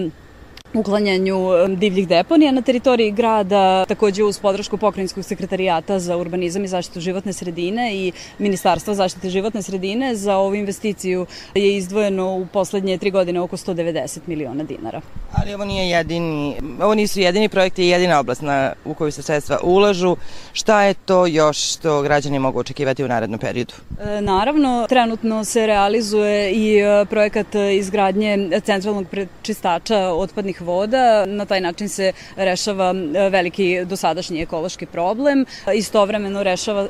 uklanjanju 0.76 1.36
divljih 1.76 2.08
deponija 2.08 2.52
na 2.52 2.62
teritoriji 2.62 3.10
grada, 3.10 3.84
takođe 3.84 4.24
uz 4.24 4.38
podršku 4.38 4.76
pokrajinskog 4.76 5.24
sekretarijata 5.24 5.98
za 5.98 6.16
urbanizam 6.16 6.64
i 6.64 6.68
zaštitu 6.68 7.00
životne 7.00 7.32
sredine 7.32 7.94
i 7.94 8.12
Ministarstva 8.38 8.94
zaštite 8.94 9.30
životne 9.30 9.62
sredine 9.62 10.14
za 10.14 10.36
ovu 10.36 10.54
investiciju 10.54 11.26
je 11.54 11.76
izdvojeno 11.76 12.36
u 12.36 12.46
poslednje 12.46 12.98
tri 12.98 13.10
godine 13.10 13.40
oko 13.40 13.56
190 13.56 14.18
miliona 14.26 14.64
dinara. 14.64 15.00
Ali 15.32 15.54
ovo 15.54 15.64
nije 15.64 15.88
jedini, 15.88 16.56
ovo 16.82 16.94
nisu 16.94 17.20
jedini 17.20 17.48
projekti 17.48 17.84
i 17.84 17.88
jedina 17.88 18.20
oblast 18.20 18.42
na, 18.42 18.72
u 18.84 18.94
koju 18.94 19.12
se 19.12 19.22
sredstva 19.22 19.58
ulažu. 19.62 20.16
Šta 20.52 20.82
je 20.82 20.94
to 20.94 21.26
još 21.26 21.76
što 21.76 22.02
građani 22.02 22.38
mogu 22.38 22.58
očekivati 22.58 23.04
u 23.04 23.08
narednom 23.08 23.38
periodu? 23.38 23.74
E, 24.00 24.20
naravno, 24.20 24.86
trenutno 24.88 25.44
se 25.44 25.66
realizuje 25.66 26.52
i 26.52 26.82
projekat 27.10 27.46
izgradnje 27.54 28.60
centralnog 28.64 29.06
prečistača 29.08 29.98
otpadnih 29.98 30.62
voda. 30.66 31.24
Na 31.26 31.44
taj 31.44 31.60
način 31.60 31.88
se 31.88 32.12
rešava 32.36 32.92
veliki 33.30 33.84
dosadašnji 33.84 34.42
ekološki 34.42 34.86
problem. 34.86 35.46
Istovremeno 35.74 36.42
rešava 36.42 36.86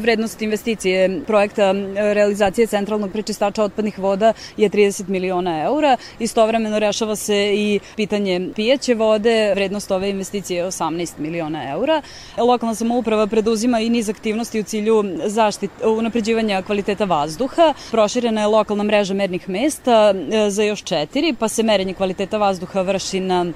vrednost 0.00 0.42
investicije 0.42 1.20
projekta 1.26 1.72
realizacije 1.94 2.66
centralnog 2.66 3.12
prečistača 3.12 3.64
otpadnih 3.64 3.98
voda 3.98 4.32
je 4.56 4.70
30 4.70 5.08
miliona 5.08 5.62
eura. 5.64 5.96
Istovremeno 6.18 6.78
rešava 6.78 7.16
se 7.16 7.52
i 7.54 7.80
pitanje 7.96 8.50
pijeće 8.56 8.94
vode. 8.94 9.54
Vrednost 9.54 9.90
ove 9.90 10.10
investicije 10.10 10.58
je 10.58 10.66
18 10.66 11.18
miliona 11.18 11.70
eura. 11.70 12.02
Lokalna 12.38 12.74
samouprava 12.74 13.26
preduzima 13.26 13.80
i 13.80 13.90
niz 13.90 14.08
aktivnosti 14.08 14.60
u 14.60 14.62
cilju 14.62 15.04
zaštite, 15.24 15.86
unapređivanja 15.86 16.62
kvaliteta 16.62 17.04
vazduha. 17.04 17.74
Proširena 17.90 18.40
je 18.40 18.46
lokalna 18.46 18.84
mreža 18.84 19.14
mernih 19.14 19.48
mesta 19.48 20.14
za 20.48 20.62
još 20.62 20.82
četiri, 20.82 21.34
pa 21.38 21.48
se 21.48 21.62
merenje 21.62 21.94
kvaliteta 21.94 22.38
vazduha 22.38 22.82
vrši 22.82 23.19
na 23.20 23.46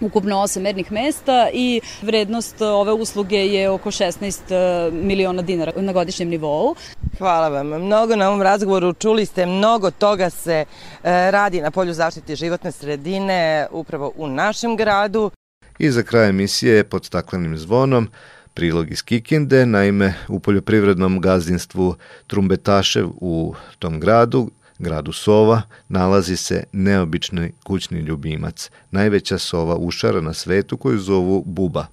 ukupno 0.00 0.36
8 0.36 0.60
mernih 0.60 0.92
mesta 0.92 1.48
i 1.52 1.80
vrednost 2.02 2.60
ove 2.60 2.92
usluge 2.92 3.36
je 3.36 3.70
oko 3.70 3.90
16 3.90 4.90
miliona 4.92 5.42
dinara 5.42 5.72
na 5.76 5.92
godišnjem 5.92 6.28
nivou. 6.28 6.74
Hvala 7.18 7.48
vam 7.48 7.66
mnogo 7.66 8.16
na 8.16 8.28
ovom 8.28 8.42
razgovoru. 8.42 8.92
Čuli 8.92 9.26
ste, 9.26 9.46
mnogo 9.46 9.90
toga 9.90 10.30
se 10.30 10.64
radi 11.02 11.60
na 11.60 11.70
polju 11.70 11.92
zaštite 11.92 12.36
životne 12.36 12.72
sredine 12.72 13.66
upravo 13.70 14.12
u 14.16 14.28
našem 14.28 14.76
gradu. 14.76 15.30
I 15.78 15.90
za 15.90 16.02
kraj 16.02 16.28
emisije 16.28 16.84
pod 16.84 17.04
staklenim 17.04 17.58
zvonom 17.58 18.08
prilog 18.54 18.90
iz 18.90 19.02
Kikinde, 19.02 19.66
naime 19.66 20.14
u 20.28 20.40
poljoprivrednom 20.40 21.20
gazdinstvu 21.20 21.94
Trumbetašev 22.26 23.08
u 23.20 23.54
tom 23.78 24.00
gradu 24.00 24.50
gradu 24.82 25.12
Sova 25.12 25.62
nalazi 25.88 26.36
se 26.36 26.64
neobični 26.72 27.52
kućni 27.64 28.00
ljubimac, 28.00 28.70
najveća 28.90 29.38
sova 29.38 29.76
ušara 29.76 30.20
na 30.20 30.34
svetu 30.34 30.76
koju 30.76 30.98
zovu 30.98 31.42
buba. 31.46 31.86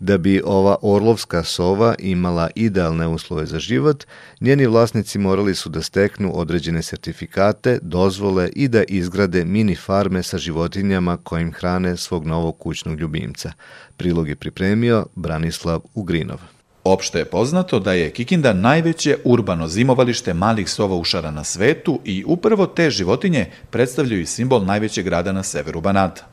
Da 0.00 0.18
bi 0.18 0.42
ova 0.44 0.76
orlovska 0.82 1.42
sova 1.42 1.94
imala 1.98 2.50
idealne 2.54 3.06
uslove 3.06 3.46
za 3.46 3.58
život, 3.58 4.04
njeni 4.40 4.66
vlasnici 4.66 5.18
morali 5.18 5.54
su 5.54 5.68
da 5.68 5.82
steknu 5.82 6.30
određene 6.34 6.82
sertifikate, 6.82 7.78
dozvole 7.82 8.48
i 8.56 8.68
da 8.68 8.82
izgrade 8.88 9.44
mini 9.44 9.76
farme 9.76 10.22
sa 10.22 10.38
životinjama 10.38 11.16
kojim 11.16 11.52
hrane 11.52 11.96
svog 11.96 12.26
novog 12.26 12.58
kućnog 12.58 13.00
ljubimca. 13.00 13.52
Prilog 13.96 14.28
je 14.28 14.36
pripremio 14.36 15.06
Branislav 15.14 15.80
Ugrinov. 15.94 16.53
Opšte 16.84 17.18
je 17.18 17.24
poznato 17.24 17.78
da 17.80 17.92
je 17.92 18.10
Kikinda 18.10 18.52
najveće 18.52 19.16
urbano 19.24 19.68
zimovalište 19.68 20.34
malih 20.34 20.70
sova 20.70 20.96
ušara 20.96 21.30
na 21.30 21.44
svetu 21.44 22.00
i 22.04 22.24
upravo 22.26 22.66
te 22.66 22.90
životinje 22.90 23.46
predstavljaju 23.70 24.26
simbol 24.26 24.64
najvećeg 24.64 25.04
grada 25.04 25.32
na 25.32 25.42
severu 25.42 25.80
Banata. 25.80 26.26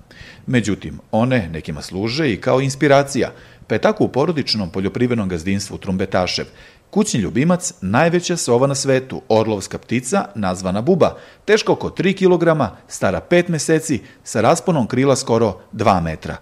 Međutim, 0.47 0.99
one 1.12 1.49
nekima 1.54 1.82
služe 1.82 2.34
i 2.34 2.41
kao 2.41 2.62
inspiracija, 2.62 3.32
pa 3.68 3.76
je 3.76 3.82
tako 3.82 4.04
u 4.04 4.08
porodičnom 4.08 4.70
poljoprivrednom 4.70 5.30
gazdinstvu 5.30 5.78
Trumbetašev 5.78 6.45
Kućni 6.89 7.20
ljubimac, 7.20 7.74
najveća 7.82 8.38
sova 8.38 8.68
na 8.68 8.76
svetu, 8.76 9.22
orlovska 9.30 9.78
ptica, 9.78 10.26
nazvana 10.36 10.82
buba, 10.82 11.18
teška 11.45 11.72
oko 11.72 11.89
3 11.89 12.18
kg, 12.18 12.74
stara 12.88 13.22
5 13.30 13.49
meseci, 13.49 13.99
sa 14.24 14.41
rasponom 14.41 14.88
krila 14.88 15.16
skoro 15.16 15.60
2 15.74 16.02
metra. 16.02 16.38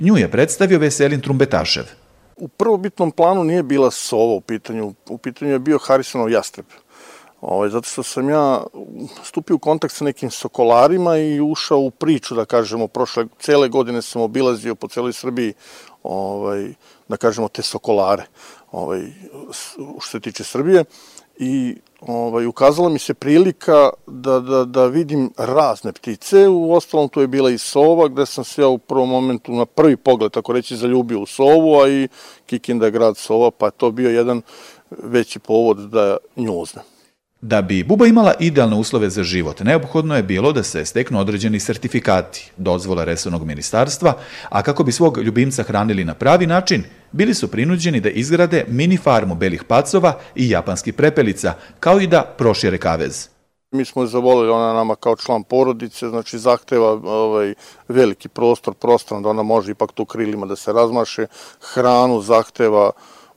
Nju 0.00 0.16
je 0.16 0.30
predstavio 0.30 0.78
Veselin 0.78 1.20
Trumbetašev– 1.20 1.84
U 2.36 2.48
prvobitnom 2.48 3.10
planu 3.10 3.44
nije 3.44 3.62
bila 3.62 3.90
sova 3.90 4.34
u 4.34 4.40
pitanju, 4.40 4.94
u 5.08 5.18
pitanju 5.18 5.50
je 5.50 5.58
bio 5.58 5.78
Harisonov 5.78 6.30
jastreb. 6.30 6.66
Ovaj, 7.40 7.68
zato 7.68 7.88
što 7.88 8.02
sam 8.02 8.30
ja 8.30 8.62
stupio 9.22 9.56
u 9.56 9.58
kontakt 9.58 9.94
sa 9.94 10.04
nekim 10.04 10.30
sokolarima 10.30 11.16
i 11.18 11.40
ušao 11.40 11.78
u 11.78 11.90
priču, 11.90 12.34
da 12.34 12.44
kažemo, 12.44 12.88
prošle, 12.88 13.26
cele 13.38 13.68
godine 13.68 14.02
sam 14.02 14.22
obilazio 14.22 14.74
po 14.74 14.88
celoj 14.88 15.12
Srbiji 15.12 15.52
ovaj, 16.02 16.74
da 17.08 17.16
kažemo, 17.16 17.48
te 17.48 17.62
sokolare 17.62 18.24
ovaj, 18.72 19.12
što 20.00 20.10
se 20.10 20.20
tiče 20.20 20.44
Srbije 20.44 20.84
i 21.36 21.76
ovaj, 22.06 22.46
ukazala 22.46 22.88
mi 22.88 22.98
se 22.98 23.14
prilika 23.14 23.90
da, 24.06 24.40
da, 24.40 24.64
da 24.64 24.86
vidim 24.86 25.30
razne 25.36 25.92
ptice, 25.92 26.48
u 26.48 26.72
ostalom 26.72 27.08
tu 27.08 27.20
je 27.20 27.26
bila 27.26 27.50
i 27.50 27.58
sova, 27.58 28.08
gde 28.08 28.26
sam 28.26 28.44
se 28.44 28.62
ja 28.62 28.68
u 28.68 28.78
prvom 28.78 29.08
momentu, 29.08 29.52
na 29.52 29.66
prvi 29.66 29.96
pogled, 29.96 30.32
tako 30.32 30.52
reći, 30.52 30.76
zaljubio 30.76 31.20
u 31.20 31.26
sovu, 31.26 31.80
a 31.80 31.88
i 31.88 32.08
Kikinda 32.46 32.90
grad 32.90 33.16
sova, 33.16 33.50
pa 33.50 33.70
to 33.70 33.90
bio 33.90 34.10
jedan 34.10 34.42
veći 34.90 35.38
povod 35.38 35.78
da 35.78 36.16
nju 36.36 36.52
uzmem. 36.52 36.84
Da 37.40 37.62
bi 37.62 37.84
buba 37.84 38.06
imala 38.06 38.34
idealne 38.40 38.76
uslove 38.76 39.10
za 39.10 39.22
život, 39.22 39.60
neophodno 39.60 40.16
je 40.16 40.22
bilo 40.22 40.52
da 40.52 40.62
se 40.62 40.84
steknu 40.84 41.20
određeni 41.20 41.60
sertifikati, 41.60 42.52
dozvola 42.56 43.04
resornog 43.04 43.44
ministarstva, 43.44 44.14
a 44.48 44.62
kako 44.62 44.84
bi 44.84 44.92
svog 44.92 45.18
ljubimca 45.18 45.62
hranili 45.62 46.04
na 46.04 46.14
pravi 46.14 46.46
način, 46.46 46.84
bili 47.14 47.34
su 47.34 47.48
prinuđeni 47.48 48.00
da 48.00 48.08
izgrade 48.08 48.64
mini 48.68 48.96
farmu 48.96 49.34
belih 49.34 49.64
pacova 49.64 50.18
i 50.34 50.50
japanskih 50.50 50.94
prepelica, 50.94 51.54
kao 51.80 52.00
i 52.00 52.06
da 52.06 52.34
prošire 52.38 52.78
kavez. 52.78 53.28
Mi 53.70 53.84
smo 53.84 54.02
je 54.02 54.08
zavolili, 54.08 54.50
ona 54.50 54.72
nama 54.72 54.94
kao 54.94 55.16
član 55.16 55.42
porodice, 55.42 56.08
znači 56.08 56.38
zahteva 56.38 56.90
ovaj, 57.04 57.54
veliki 57.88 58.28
prostor, 58.28 58.74
prostran 58.74 59.22
da 59.22 59.28
ona 59.28 59.42
može 59.42 59.72
ipak 59.72 59.92
tu 59.92 60.04
krilima 60.04 60.46
da 60.46 60.56
se 60.56 60.72
razmaše, 60.72 61.26
hranu 61.60 62.20
zahteva 62.20 62.90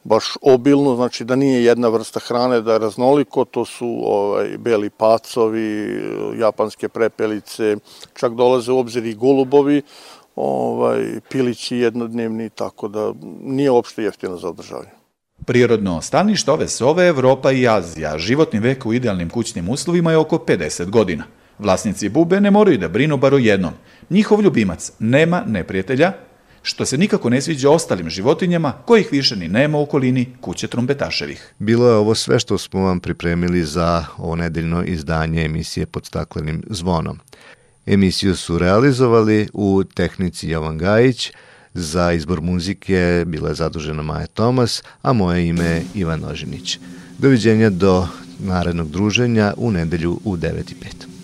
baš 0.04 0.26
obilnu, 0.42 0.96
znači 0.96 1.26
da 1.26 1.36
nije 1.36 1.64
jedna 1.64 1.88
vrsta 1.88 2.20
hrane, 2.20 2.62
da 2.62 2.74
je 2.74 2.80
raznoliko, 2.80 3.46
to 3.46 3.66
su 3.66 4.00
ovaj, 4.04 4.58
beli 4.58 4.90
pacovi, 4.90 6.02
japanske 6.40 6.90
prepelice, 6.90 7.76
čak 8.14 8.34
dolaze 8.34 8.72
u 8.72 8.80
obzir 8.80 9.06
i 9.06 9.14
golubovi, 9.14 9.82
ovaj, 10.38 11.20
pilići 11.32 11.78
jednodnevni, 11.78 12.50
tako 12.50 12.88
da 12.88 13.14
nije 13.42 13.72
uopšte 13.72 14.04
jeftino 14.04 14.38
za 14.38 14.50
održavanje. 14.50 14.90
Prirodno 15.46 16.02
stanište 16.02 16.52
ove 16.52 16.68
sove 16.68 17.08
Evropa 17.08 17.52
i 17.52 17.68
Azija, 17.68 18.18
životni 18.18 18.60
vek 18.60 18.86
u 18.86 18.94
idealnim 18.94 19.30
kućnim 19.30 19.70
uslovima 19.70 20.12
je 20.12 20.18
oko 20.18 20.38
50 20.38 20.90
godina. 20.90 21.24
Vlasnici 21.60 22.10
bube 22.10 22.42
ne 22.42 22.52
moraju 22.52 22.78
da 22.78 22.88
brinu 22.88 23.18
bar 23.18 23.34
o 23.34 23.38
jednom. 23.38 23.74
Njihov 24.10 24.42
ljubimac 24.42 24.92
nema 25.00 25.44
neprijatelja, 25.48 26.14
što 26.62 26.86
se 26.86 26.98
nikako 26.98 27.30
ne 27.30 27.42
sviđa 27.42 27.70
ostalim 27.70 28.10
životinjama, 28.10 28.72
kojih 28.72 29.08
više 29.12 29.36
ni 29.36 29.48
nema 29.48 29.78
u 29.78 29.82
okolini 29.82 30.36
kuće 30.42 30.68
trombetaševih. 30.68 31.54
Bilo 31.60 31.90
je 31.90 31.96
ovo 31.96 32.16
sve 32.16 32.40
što 32.40 32.58
smo 32.58 32.82
vam 32.82 33.00
pripremili 33.00 33.64
za 33.64 34.06
ovo 34.18 34.36
nedeljno 34.36 34.84
izdanje 34.84 35.46
emisije 35.46 35.86
pod 35.86 36.06
staklenim 36.06 36.64
zvonom. 36.70 37.20
Emisiju 37.88 38.36
su 38.36 38.58
realizovali 38.58 39.48
u 39.54 39.84
tehnici 39.84 40.50
Jovan 40.50 40.78
Gajić, 40.78 41.32
za 41.74 42.12
izbor 42.12 42.42
muzike 42.42 43.24
bila 43.28 43.50
je 43.50 43.56
zadužena 43.56 44.04
Maja 44.04 44.28
Tomas, 44.28 44.84
a 45.02 45.14
moje 45.14 45.48
ime 45.48 45.64
je 45.64 45.86
Ivan 45.96 46.20
Nožinić. 46.20 46.80
Doviđenja 47.18 47.70
do 47.70 48.08
narednog 48.40 48.92
druženja 48.92 49.54
u 49.58 49.72
nedelju 49.72 50.20
u 50.24 50.38
9.05. 50.38 51.17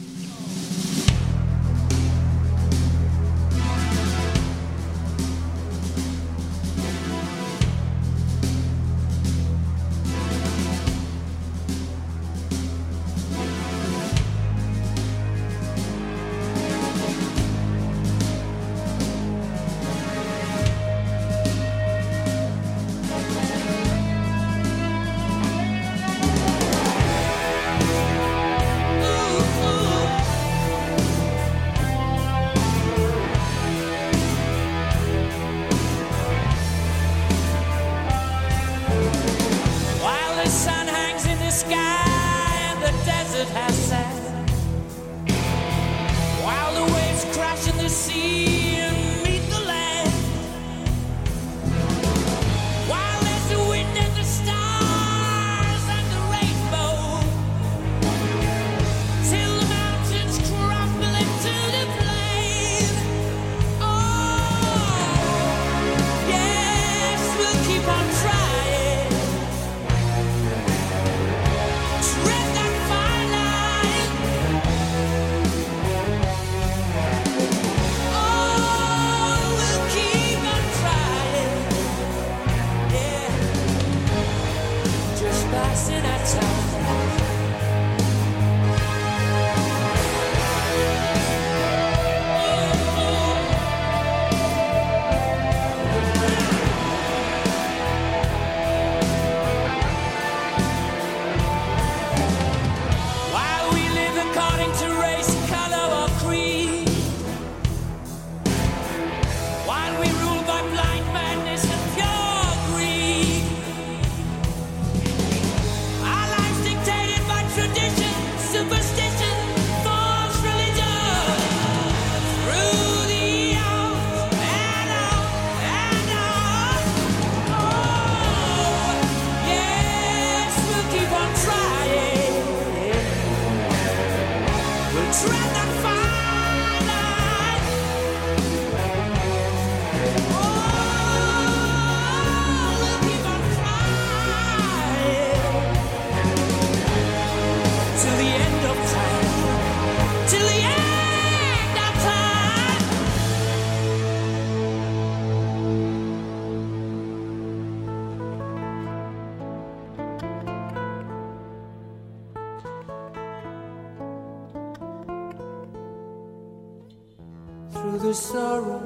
sorrow, 168.43 168.81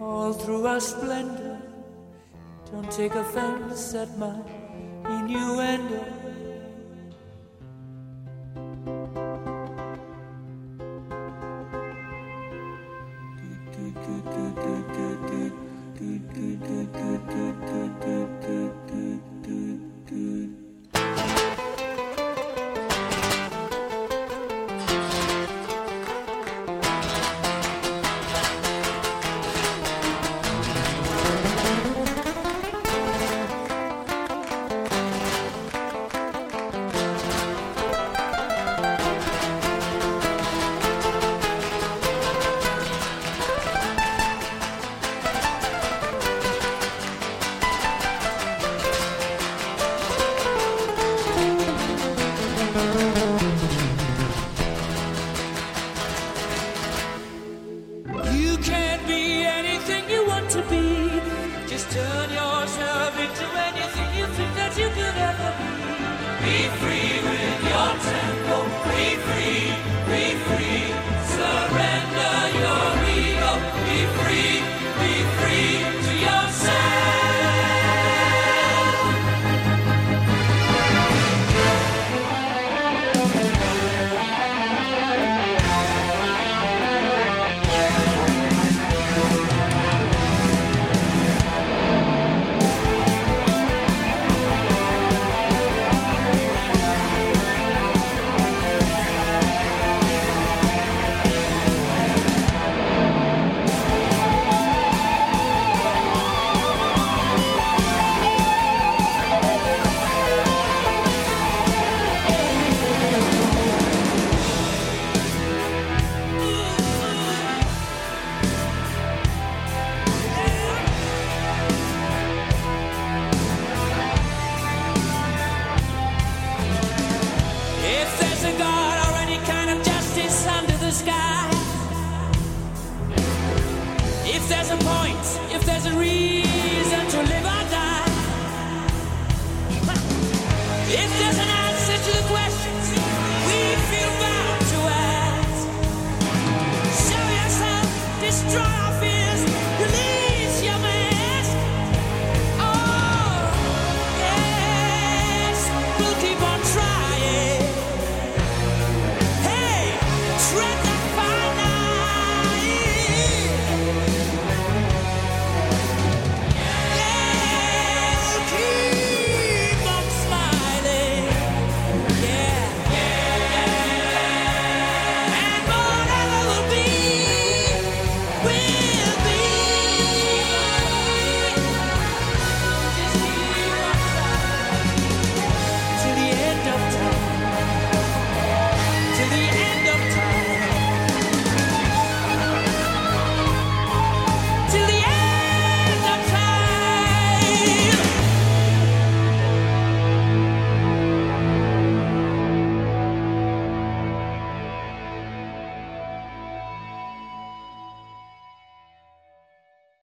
all 0.00 0.32
through 0.32 0.66
our 0.66 0.80
splendor. 0.80 1.58
Don't 2.70 2.90
take 2.90 3.14
offense 3.14 3.94
at 3.94 4.10
my 4.18 4.34
innuendo. 5.16 6.15